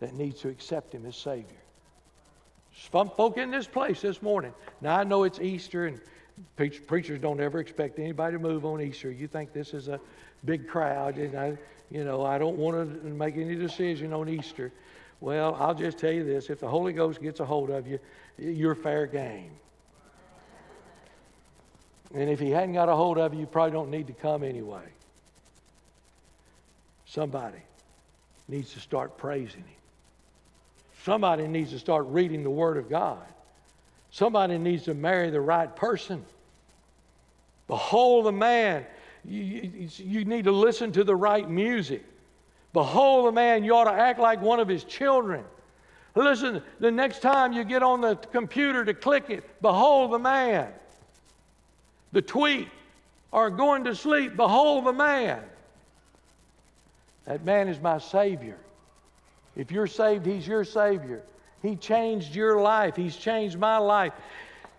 that 0.00 0.12
needs 0.12 0.42
to 0.42 0.50
accept 0.50 0.94
him 0.94 1.06
as 1.06 1.16
Savior. 1.16 1.56
Some 2.92 3.08
folk 3.08 3.38
in 3.38 3.50
this 3.50 3.66
place 3.66 4.02
this 4.02 4.20
morning. 4.20 4.52
Now, 4.82 4.98
I 4.98 5.04
know 5.04 5.24
it's 5.24 5.40
Easter, 5.40 5.86
and 5.86 5.98
preachers 6.54 7.18
don't 7.18 7.40
ever 7.40 7.60
expect 7.60 7.98
anybody 7.98 8.36
to 8.36 8.38
move 8.38 8.66
on 8.66 8.82
Easter. 8.82 9.10
You 9.10 9.26
think 9.26 9.54
this 9.54 9.72
is 9.72 9.88
a 9.88 9.98
big 10.44 10.68
crowd, 10.68 11.16
and 11.16 11.34
I, 11.34 11.56
you 11.90 12.04
know, 12.04 12.22
I 12.22 12.36
don't 12.36 12.58
want 12.58 13.02
to 13.02 13.08
make 13.08 13.36
any 13.36 13.54
decision 13.54 14.12
on 14.12 14.28
Easter. 14.28 14.70
Well, 15.20 15.54
I'll 15.58 15.74
just 15.74 15.96
tell 15.96 16.12
you 16.12 16.24
this 16.24 16.50
if 16.50 16.60
the 16.60 16.68
Holy 16.68 16.92
Ghost 16.92 17.22
gets 17.22 17.40
a 17.40 17.46
hold 17.46 17.70
of 17.70 17.86
you, 17.86 17.98
you're 18.36 18.74
fair 18.74 19.06
game. 19.06 19.52
And 22.14 22.30
if 22.30 22.38
he 22.38 22.50
hadn't 22.50 22.74
got 22.74 22.88
a 22.88 22.94
hold 22.94 23.18
of 23.18 23.34
you, 23.34 23.40
you 23.40 23.46
probably 23.46 23.72
don't 23.72 23.90
need 23.90 24.06
to 24.06 24.12
come 24.12 24.42
anyway. 24.42 24.84
Somebody 27.04 27.58
needs 28.48 28.72
to 28.74 28.80
start 28.80 29.16
praising 29.16 29.60
him. 29.60 29.76
Somebody 31.04 31.46
needs 31.46 31.70
to 31.70 31.78
start 31.78 32.06
reading 32.08 32.42
the 32.42 32.50
Word 32.50 32.76
of 32.76 32.88
God. 32.88 33.24
Somebody 34.10 34.58
needs 34.58 34.84
to 34.84 34.94
marry 34.94 35.30
the 35.30 35.40
right 35.40 35.74
person. 35.74 36.24
Behold 37.68 38.26
the 38.26 38.32
man. 38.32 38.86
You, 39.24 39.42
you, 39.42 39.88
you 39.98 40.24
need 40.24 40.44
to 40.44 40.52
listen 40.52 40.92
to 40.92 41.04
the 41.04 41.14
right 41.14 41.48
music. 41.48 42.04
Behold 42.72 43.26
the 43.26 43.32
man. 43.32 43.64
You 43.64 43.74
ought 43.74 43.84
to 43.84 43.92
act 43.92 44.18
like 44.18 44.40
one 44.40 44.60
of 44.60 44.68
his 44.68 44.84
children. 44.84 45.44
Listen, 46.14 46.62
the 46.80 46.90
next 46.90 47.20
time 47.20 47.52
you 47.52 47.62
get 47.62 47.82
on 47.82 48.00
the 48.00 48.16
computer 48.16 48.84
to 48.84 48.94
click 48.94 49.28
it, 49.28 49.44
behold 49.60 50.12
the 50.12 50.18
man. 50.18 50.72
The 52.12 52.22
tweet 52.22 52.68
or 53.32 53.50
going 53.50 53.84
to 53.84 53.94
sleep, 53.94 54.36
behold 54.36 54.86
the 54.86 54.92
man. 54.92 55.42
That 57.24 57.44
man 57.44 57.68
is 57.68 57.80
my 57.80 57.98
Savior. 57.98 58.56
If 59.56 59.70
you're 59.70 59.86
saved, 59.86 60.24
He's 60.24 60.46
your 60.46 60.64
Savior. 60.64 61.22
He 61.62 61.76
changed 61.76 62.34
your 62.34 62.60
life, 62.60 62.96
He's 62.96 63.16
changed 63.16 63.58
my 63.58 63.78
life. 63.78 64.12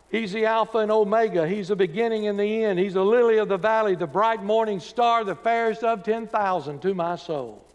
He's 0.09 0.31
the 0.31 0.45
Alpha 0.45 0.77
and 0.77 0.89
Omega. 0.91 1.45
He's 1.45 1.67
the 1.67 1.75
beginning 1.75 2.27
and 2.27 2.39
the 2.39 2.63
end. 2.63 2.79
He's 2.79 2.93
the 2.93 3.03
lily 3.03 3.39
of 3.39 3.49
the 3.49 3.57
valley, 3.57 3.93
the 3.93 4.07
bright 4.07 4.41
morning 4.41 4.79
star, 4.79 5.25
the 5.25 5.35
fairest 5.35 5.83
of 5.83 6.03
10,000 6.03 6.81
to 6.81 6.93
my 6.93 7.17
soul. 7.17 7.66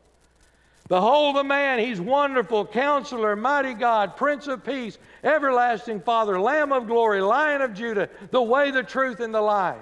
Behold 0.92 1.36
the 1.36 1.42
man, 1.42 1.78
he's 1.78 2.02
wonderful, 2.02 2.66
counselor, 2.66 3.34
mighty 3.34 3.72
God, 3.72 4.14
Prince 4.14 4.46
of 4.46 4.62
Peace, 4.62 4.98
everlasting 5.24 6.02
Father, 6.02 6.38
Lamb 6.38 6.70
of 6.70 6.86
glory, 6.86 7.22
Lion 7.22 7.62
of 7.62 7.72
Judah, 7.72 8.10
the 8.30 8.42
way, 8.42 8.70
the 8.70 8.82
truth, 8.82 9.20
and 9.20 9.32
the 9.32 9.40
life. 9.40 9.80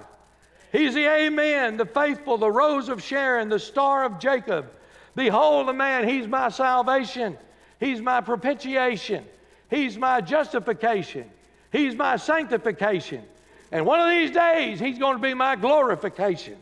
He's 0.71 0.93
the 0.93 1.05
Amen, 1.05 1.75
the 1.75 1.85
faithful, 1.85 2.37
the 2.37 2.49
rose 2.49 2.87
of 2.87 3.03
Sharon, 3.03 3.49
the 3.49 3.59
star 3.59 4.05
of 4.05 4.19
Jacob. 4.19 4.71
Behold 5.13 5.67
the 5.67 5.73
man, 5.73 6.07
he's 6.07 6.27
my 6.27 6.47
salvation, 6.47 7.37
he's 7.77 7.99
my 7.99 8.21
propitiation, 8.21 9.25
he's 9.69 9.97
my 9.97 10.21
justification, 10.21 11.29
he's 11.73 11.93
my 11.93 12.15
sanctification. 12.15 13.21
And 13.73 13.85
one 13.85 13.99
of 13.99 14.07
these 14.07 14.31
days, 14.31 14.79
he's 14.79 14.97
going 14.97 15.17
to 15.17 15.21
be 15.21 15.33
my 15.33 15.57
glorification. 15.57 16.55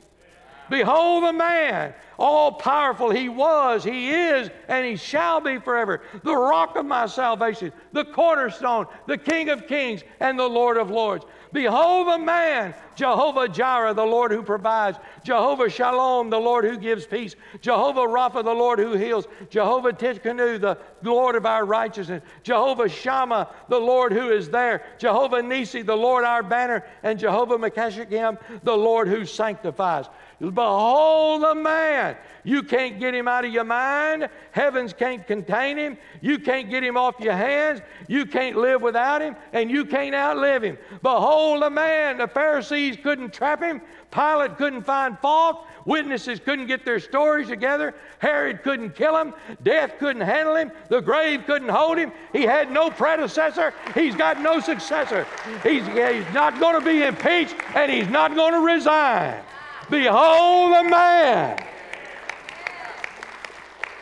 Behold 0.69 1.23
the 1.23 1.34
man, 1.34 1.93
all 2.17 2.51
powerful 2.51 3.10
he 3.10 3.29
was, 3.29 3.84
he 3.84 4.10
is, 4.10 4.49
and 4.67 4.86
he 4.86 4.95
shall 4.95 5.39
be 5.39 5.58
forever. 5.58 6.01
The 6.23 6.36
rock 6.36 6.75
of 6.75 6.86
my 6.86 7.05
salvation, 7.05 7.71
the 7.93 8.05
cornerstone, 8.05 8.88
the 9.08 9.17
King 9.17 9.49
of 9.49 9.67
kings, 9.67 10.03
and 10.19 10.38
the 10.38 10.47
Lord 10.47 10.77
of 10.77 10.91
lords. 10.91 11.25
Behold 11.51 12.08
the 12.08 12.19
man, 12.19 12.75
Jehovah 12.95 13.47
Jireh, 13.47 13.93
the 13.95 14.05
Lord 14.05 14.32
who 14.32 14.43
provides, 14.43 14.99
Jehovah 15.23 15.69
Shalom, 15.69 16.29
the 16.29 16.38
Lord 16.38 16.63
who 16.63 16.77
gives 16.77 17.08
peace, 17.08 17.36
Jehovah 17.62 18.01
Rapha, 18.01 18.43
the 18.43 18.53
Lord 18.53 18.77
who 18.77 18.93
heals, 18.93 19.27
Jehovah 19.49 19.93
Tsidkenu, 19.93 20.62
the 20.62 20.77
Lord 21.01 21.36
of 21.36 21.47
our 21.47 21.65
righteousness, 21.65 22.21
Jehovah 22.43 22.88
Shammah, 22.88 23.49
the 23.67 23.79
Lord 23.79 24.12
who 24.12 24.29
is 24.29 24.49
there, 24.49 24.84
Jehovah 24.99 25.41
Nisi, 25.41 25.82
the 25.82 25.95
Lord 25.95 26.23
our 26.23 26.43
banner, 26.43 26.86
and 27.01 27.17
Jehovah 27.17 27.58
Mekashichem, 27.58 28.38
the 28.63 28.77
Lord 28.77 29.08
who 29.08 29.25
sanctifies. 29.25 30.05
Behold 30.39 31.43
the 31.43 31.56
man. 31.56 32.15
You 32.45 32.63
can't 32.63 32.99
get 32.99 33.13
him 33.13 33.28
out 33.28 33.43
of 33.43 33.52
your 33.52 33.65
mind. 33.65 34.30
Heavens 34.52 34.93
can't 34.93 35.28
contain 35.28 35.78
him. 35.78 35.97
You 36.21 36.39
can't 36.39 36.69
get 36.69 36.84
him 36.84 36.95
off 36.95 37.19
your 37.19 37.34
hands. 37.34 37.82
You 38.08 38.25
can't 38.25 38.56
live 38.56 38.82
without 38.82 39.21
him, 39.21 39.36
and 39.52 39.69
you 39.69 39.84
can't 39.84 40.15
outlive 40.15 40.63
him. 40.63 40.78
Behold 41.02 41.62
the 41.62 41.69
man. 41.69 42.17
The 42.17 42.28
Pharisees 42.28 42.97
couldn't 43.04 43.34
trap 43.34 43.62
him. 43.62 43.82
Pilate 44.12 44.58
couldn't 44.58 44.84
find 44.84 45.19
fault. 45.19 45.65
Witnesses 45.86 46.39
couldn't 46.39 46.67
get 46.67 46.86
their 46.86 46.99
stories 46.99 47.47
together. 47.49 47.93
Herod 48.19 48.63
couldn't 48.63 48.95
kill 48.95 49.17
him. 49.17 49.34
Death 49.63 49.93
couldn't 49.99 50.21
handle 50.21 50.56
him. 50.56 50.71
The 50.88 51.02
grave 51.02 51.43
couldn't 51.45 51.69
hold 51.69 51.97
him. 51.97 52.12
He 52.32 52.43
had 52.43 52.71
no 52.71 52.89
predecessor. 52.89 53.73
He's 53.93 54.15
got 54.15 54.41
no 54.41 54.60
successor. 54.60 55.28
He's, 55.63 55.86
he's 55.88 56.34
not 56.34 56.60
going 56.60 56.80
to 56.80 56.86
be 56.86 57.04
impeached 57.04 57.56
and 57.75 57.91
he's 57.91 58.10
not 58.10 58.36
going 58.36 58.54
to 58.54 58.60
resign. 58.60 59.41
Behold 59.89 60.75
the 60.75 60.89
man. 60.89 61.63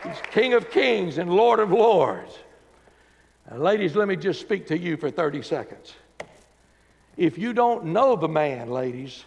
He's 0.04 0.20
King 0.30 0.54
of 0.54 0.70
kings 0.70 1.18
and 1.18 1.30
Lord 1.30 1.60
of 1.60 1.70
lords. 1.70 2.38
Ladies, 3.50 3.96
let 3.96 4.08
me 4.08 4.16
just 4.16 4.40
speak 4.40 4.66
to 4.66 4.78
you 4.78 4.96
for 4.96 5.10
30 5.10 5.42
seconds. 5.42 5.94
If 7.16 7.38
you 7.38 7.52
don't 7.52 7.86
know 7.86 8.14
the 8.14 8.28
man, 8.28 8.70
ladies, 8.70 9.24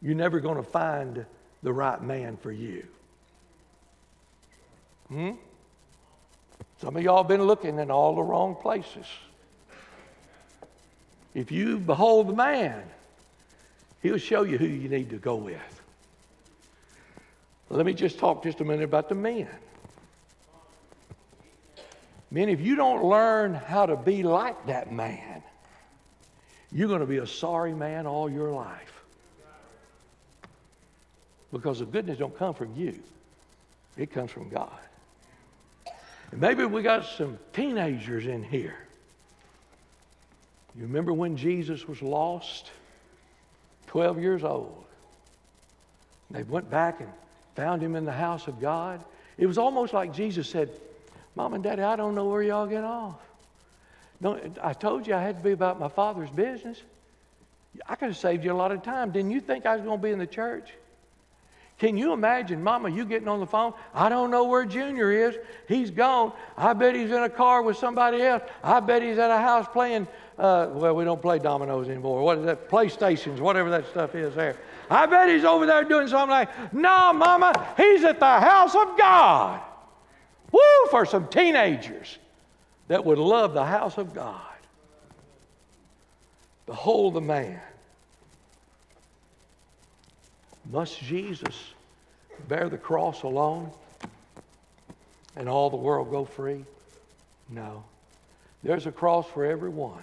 you're 0.00 0.14
never 0.14 0.40
going 0.40 0.56
to 0.56 0.62
find 0.62 1.26
the 1.62 1.72
right 1.72 2.00
man 2.00 2.36
for 2.36 2.52
you. 2.52 2.86
Hmm? 5.08 5.32
Some 6.80 6.96
of 6.96 7.02
y'all 7.02 7.24
been 7.24 7.42
looking 7.42 7.78
in 7.78 7.90
all 7.90 8.14
the 8.14 8.22
wrong 8.22 8.54
places. 8.54 9.06
If 11.34 11.52
you 11.52 11.78
behold 11.78 12.28
the 12.28 12.32
man, 12.32 12.82
he'll 14.02 14.18
show 14.18 14.42
you 14.42 14.58
who 14.58 14.66
you 14.66 14.88
need 14.88 15.10
to 15.10 15.16
go 15.16 15.36
with. 15.36 15.80
Let 17.68 17.86
me 17.86 17.94
just 17.94 18.18
talk 18.18 18.42
just 18.42 18.60
a 18.60 18.64
minute 18.64 18.82
about 18.82 19.08
the 19.08 19.14
men. 19.14 19.48
Men, 22.32 22.48
if 22.48 22.60
you 22.60 22.76
don't 22.76 23.04
learn 23.04 23.54
how 23.54 23.86
to 23.86 23.96
be 23.96 24.22
like 24.22 24.66
that 24.66 24.92
man, 24.92 25.42
you're 26.72 26.88
going 26.88 27.00
to 27.00 27.06
be 27.06 27.18
a 27.18 27.26
sorry 27.26 27.72
man 27.72 28.06
all 28.06 28.30
your 28.30 28.50
life. 28.50 28.92
Because 31.52 31.80
the 31.80 31.86
goodness 31.86 32.18
don't 32.18 32.36
come 32.36 32.54
from 32.54 32.74
you. 32.76 33.00
It 33.96 34.12
comes 34.12 34.30
from 34.30 34.48
God. 34.48 34.78
And 36.30 36.40
maybe 36.40 36.64
we 36.64 36.82
got 36.82 37.04
some 37.04 37.38
teenagers 37.52 38.26
in 38.26 38.42
here. 38.44 38.78
You 40.76 40.82
remember 40.82 41.12
when 41.12 41.36
Jesus 41.36 41.88
was 41.88 42.00
lost? 42.00 42.70
12 43.90 44.20
years 44.20 44.44
old. 44.44 44.84
They 46.30 46.44
went 46.44 46.70
back 46.70 47.00
and 47.00 47.08
found 47.56 47.82
him 47.82 47.96
in 47.96 48.04
the 48.04 48.12
house 48.12 48.46
of 48.46 48.60
God. 48.60 49.02
It 49.36 49.46
was 49.46 49.58
almost 49.58 49.92
like 49.92 50.14
Jesus 50.14 50.48
said, 50.48 50.70
Mom 51.34 51.54
and 51.54 51.64
Daddy, 51.64 51.82
I 51.82 51.96
don't 51.96 52.14
know 52.14 52.26
where 52.26 52.40
y'all 52.40 52.68
get 52.68 52.84
off. 52.84 53.18
No, 54.20 54.38
I 54.62 54.74
told 54.74 55.08
you 55.08 55.14
I 55.14 55.20
had 55.20 55.38
to 55.38 55.42
be 55.42 55.50
about 55.50 55.80
my 55.80 55.88
father's 55.88 56.30
business. 56.30 56.80
I 57.88 57.96
could 57.96 58.10
have 58.10 58.16
saved 58.16 58.44
you 58.44 58.52
a 58.52 58.54
lot 58.54 58.70
of 58.70 58.84
time. 58.84 59.10
Didn't 59.10 59.32
you 59.32 59.40
think 59.40 59.66
I 59.66 59.74
was 59.74 59.84
going 59.84 59.98
to 59.98 60.02
be 60.02 60.12
in 60.12 60.20
the 60.20 60.26
church? 60.26 60.70
Can 61.80 61.96
you 61.96 62.12
imagine, 62.12 62.62
Mama, 62.62 62.90
you 62.90 63.06
getting 63.06 63.26
on 63.26 63.40
the 63.40 63.46
phone? 63.46 63.72
I 63.94 64.10
don't 64.10 64.30
know 64.30 64.44
where 64.44 64.66
Junior 64.66 65.10
is. 65.10 65.38
He's 65.66 65.90
gone. 65.90 66.34
I 66.54 66.74
bet 66.74 66.94
he's 66.94 67.10
in 67.10 67.22
a 67.22 67.30
car 67.30 67.62
with 67.62 67.78
somebody 67.78 68.20
else. 68.20 68.42
I 68.62 68.80
bet 68.80 69.02
he's 69.02 69.16
at 69.16 69.30
a 69.30 69.38
house 69.38 69.66
playing, 69.72 70.06
uh, 70.38 70.68
well, 70.72 70.94
we 70.94 71.04
don't 71.04 71.22
play 71.22 71.38
dominoes 71.38 71.88
anymore. 71.88 72.22
What 72.22 72.36
is 72.36 72.44
that? 72.44 72.68
PlayStations, 72.68 73.40
whatever 73.40 73.70
that 73.70 73.88
stuff 73.88 74.14
is 74.14 74.34
there. 74.34 74.58
I 74.90 75.06
bet 75.06 75.30
he's 75.30 75.44
over 75.44 75.64
there 75.64 75.82
doing 75.84 76.06
something 76.06 76.28
like, 76.28 76.74
no, 76.74 77.14
Mama, 77.14 77.74
he's 77.78 78.04
at 78.04 78.20
the 78.20 78.26
house 78.26 78.74
of 78.74 78.98
God. 78.98 79.62
Woo, 80.52 80.60
for 80.90 81.06
some 81.06 81.28
teenagers 81.28 82.18
that 82.88 83.02
would 83.02 83.18
love 83.18 83.54
the 83.54 83.64
house 83.64 83.96
of 83.96 84.12
God. 84.12 84.38
Behold 86.66 87.14
the 87.14 87.22
man. 87.22 87.58
Must 90.70 91.00
Jesus 91.00 91.72
bear 92.48 92.68
the 92.68 92.78
cross 92.78 93.24
alone 93.24 93.70
and 95.36 95.48
all 95.48 95.68
the 95.68 95.76
world 95.76 96.10
go 96.10 96.24
free? 96.24 96.64
No. 97.48 97.82
There's 98.62 98.86
a 98.86 98.92
cross 98.92 99.26
for 99.26 99.44
everyone. 99.44 100.02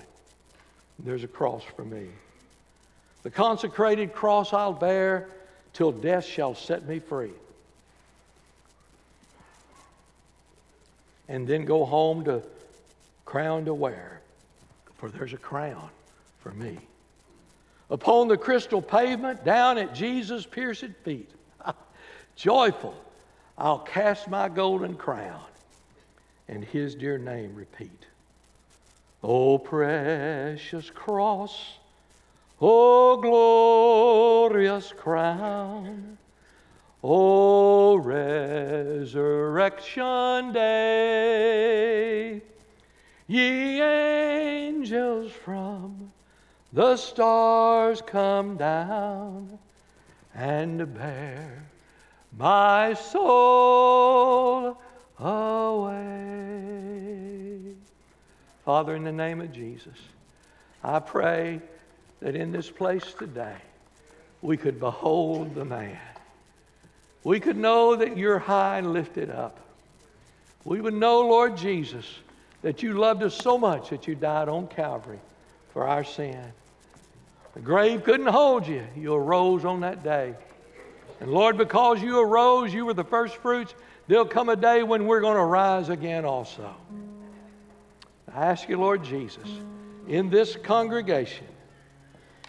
There's 1.00 1.24
a 1.24 1.28
cross 1.28 1.64
for 1.76 1.86
me. 1.86 2.08
The 3.24 3.30
consecrated 3.30 4.14
cross 4.14 4.52
I'll 4.52 4.74
bear 4.74 5.30
till 5.74 5.92
death 5.92 6.26
shall 6.26 6.54
set 6.54 6.86
me 6.86 7.00
free. 7.00 7.34
And 11.30 11.48
then 11.48 11.66
go 11.66 11.86
home 11.86 12.26
to 12.26 12.42
crown 13.26 13.66
to 13.66 13.74
wear, 13.74 14.22
for 14.98 15.10
there's 15.10 15.34
a 15.34 15.38
crown 15.38 15.90
for 16.40 16.52
me 16.52 16.87
upon 17.90 18.28
the 18.28 18.38
crystal 18.38 18.82
pavement 18.82 19.44
down 19.46 19.78
at 19.78 19.94
Jesus' 19.94 20.46
pierced 20.46 20.86
feet. 21.04 21.30
Joyful, 22.36 22.96
I'll 23.58 23.80
cast 23.80 24.28
my 24.30 24.50
golden 24.50 24.96
crown 24.96 25.42
and 26.48 26.64
his 26.64 26.96
dear 26.96 27.18
name 27.18 27.54
repeat. 27.56 28.06
O 29.24 29.58
precious 29.58 30.90
cross, 30.90 31.80
O 32.62 33.18
glorious 33.18 34.94
crown, 34.94 36.18
O 37.04 37.96
resurrection 37.98 39.14
day, 40.54 42.42
ye 43.28 43.82
angels 43.82 45.32
from 45.32 46.07
the 46.74 46.98
stars 46.98 48.02
come 48.06 48.58
down 48.58 49.58
and 50.36 50.94
bear 50.94 51.64
my 52.38 52.94
soul 52.94 54.78
away. 55.20 56.28
Father, 58.66 58.96
in 58.96 59.04
the 59.04 59.12
name 59.12 59.42
of 59.42 59.52
Jesus, 59.52 59.98
I 60.84 61.00
pray 61.00 61.60
that 62.20 62.36
in 62.36 62.52
this 62.52 62.70
place 62.70 63.14
today 63.18 63.56
we 64.42 64.58
could 64.58 64.80
behold 64.80 65.56
the 65.56 65.66
man. 65.66 65.98
We 67.24 67.40
could 67.40 67.58
know 67.58 67.96
that 67.96 68.18
you're 68.18 68.40
high 68.40 68.78
and 68.78 68.94
lifted 68.94 69.30
up. 69.30 69.60
We 70.66 70.82
would 70.82 70.94
know, 70.94 71.22
Lord 71.22 71.58
Jesus, 71.58 72.06
that 72.62 72.84
you 72.84 72.94
loved 72.94 73.24
us 73.24 73.36
so 73.36 73.58
much 73.58 73.90
that 73.90 74.08
you 74.08 74.16
died 74.16 74.50
on 74.50 74.68
Calvary 74.68 75.20
for 75.78 75.88
our 75.88 76.04
sin. 76.04 76.44
The 77.54 77.60
grave 77.60 78.04
couldn't 78.04 78.26
hold 78.26 78.68
you. 78.68 78.84
You 78.96 79.14
arose 79.14 79.64
on 79.64 79.82
that 79.82 80.04
day. 80.04 80.34
And 81.20 81.30
Lord, 81.30 81.56
because 81.56 82.02
you 82.02 82.20
arose, 82.20 82.74
you 82.74 82.84
were 82.84 82.96
the 82.96 83.04
first 83.04 83.36
fruits, 83.36 83.76
there'll 84.08 84.26
come 84.26 84.50
a 84.50 84.56
day 84.56 84.82
when 84.82 85.06
we're 85.06 85.22
going 85.22 85.38
to 85.38 85.44
rise 85.44 85.90
again 85.90 86.26
also. 86.26 86.76
I 88.34 88.48
ask 88.48 88.68
you, 88.68 88.80
Lord 88.80 89.04
Jesus, 89.04 89.48
in 90.08 90.32
this 90.32 90.56
congregation, 90.56 91.46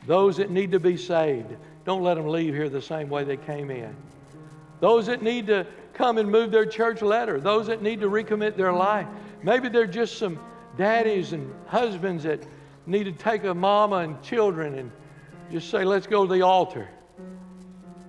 those 0.07 0.39
that 0.39 0.51
need 0.51 0.73
to 0.73 0.81
be 0.81 0.97
saved, 0.97 1.55
don't 1.85 2.03
let 2.03 2.15
them 2.15 2.29
leave 2.29 2.55
here 2.55 2.71
the 2.71 2.81
same 2.81 3.11
way 3.11 3.25
they 3.25 3.37
came 3.37 3.71
in. 3.71 3.95
Those 4.81 5.05
that 5.05 5.21
need 5.21 5.49
to 5.49 5.67
come 5.93 6.17
and 6.17 6.31
move 6.31 6.51
their 6.51 6.65
church 6.65 7.03
letter, 7.03 7.39
those 7.39 7.67
that 7.67 7.83
need 7.83 8.01
to 8.01 8.09
recommit 8.09 8.57
their 8.57 8.73
life. 8.73 9.07
Maybe 9.43 9.69
they're 9.69 9.87
just 9.87 10.17
some 10.17 10.41
daddies 10.79 11.35
and 11.35 11.53
husbands 11.67 12.23
that 12.23 12.43
need 12.89 13.05
to 13.05 13.13
take 13.13 13.45
a 13.45 13.55
mama 13.55 13.97
and 13.97 14.21
children 14.23 14.75
and 14.75 14.91
just 15.53 15.71
say, 15.71 15.85
let's 15.85 16.07
go 16.07 16.27
to 16.27 16.33
the 16.33 16.43
altar. 16.43 16.89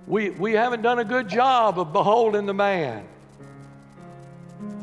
We, 0.06 0.30
we 0.30 0.52
haven't 0.52 0.82
done 0.82 0.98
a 0.98 1.04
good 1.04 1.28
job 1.28 1.78
of 1.78 1.92
beholding 1.92 2.46
the 2.46 2.54
man. 2.54 3.06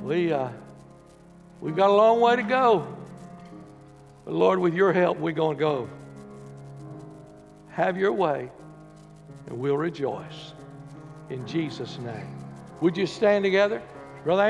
We, 0.02 0.32
uh, 0.32 0.50
we've 1.60 1.76
got 1.76 1.90
a 1.90 1.94
long 1.94 2.22
way 2.22 2.36
to 2.36 2.44
go. 2.44 2.88
But 4.24 4.34
Lord, 4.34 4.60
with 4.60 4.74
your 4.74 4.94
help, 4.94 5.18
we're 5.20 5.34
going 5.34 5.58
to 5.58 5.60
go. 5.60 5.90
Have 7.70 7.98
your 7.98 8.14
way, 8.14 8.50
and 9.48 9.58
we'll 9.58 9.78
rejoice. 9.78 10.54
In 11.30 11.46
Jesus' 11.46 11.98
name. 12.00 12.28
Would 12.82 12.96
you 12.96 13.08
stand 13.08 13.44
together? 13.44 13.82
Brother 14.24 14.44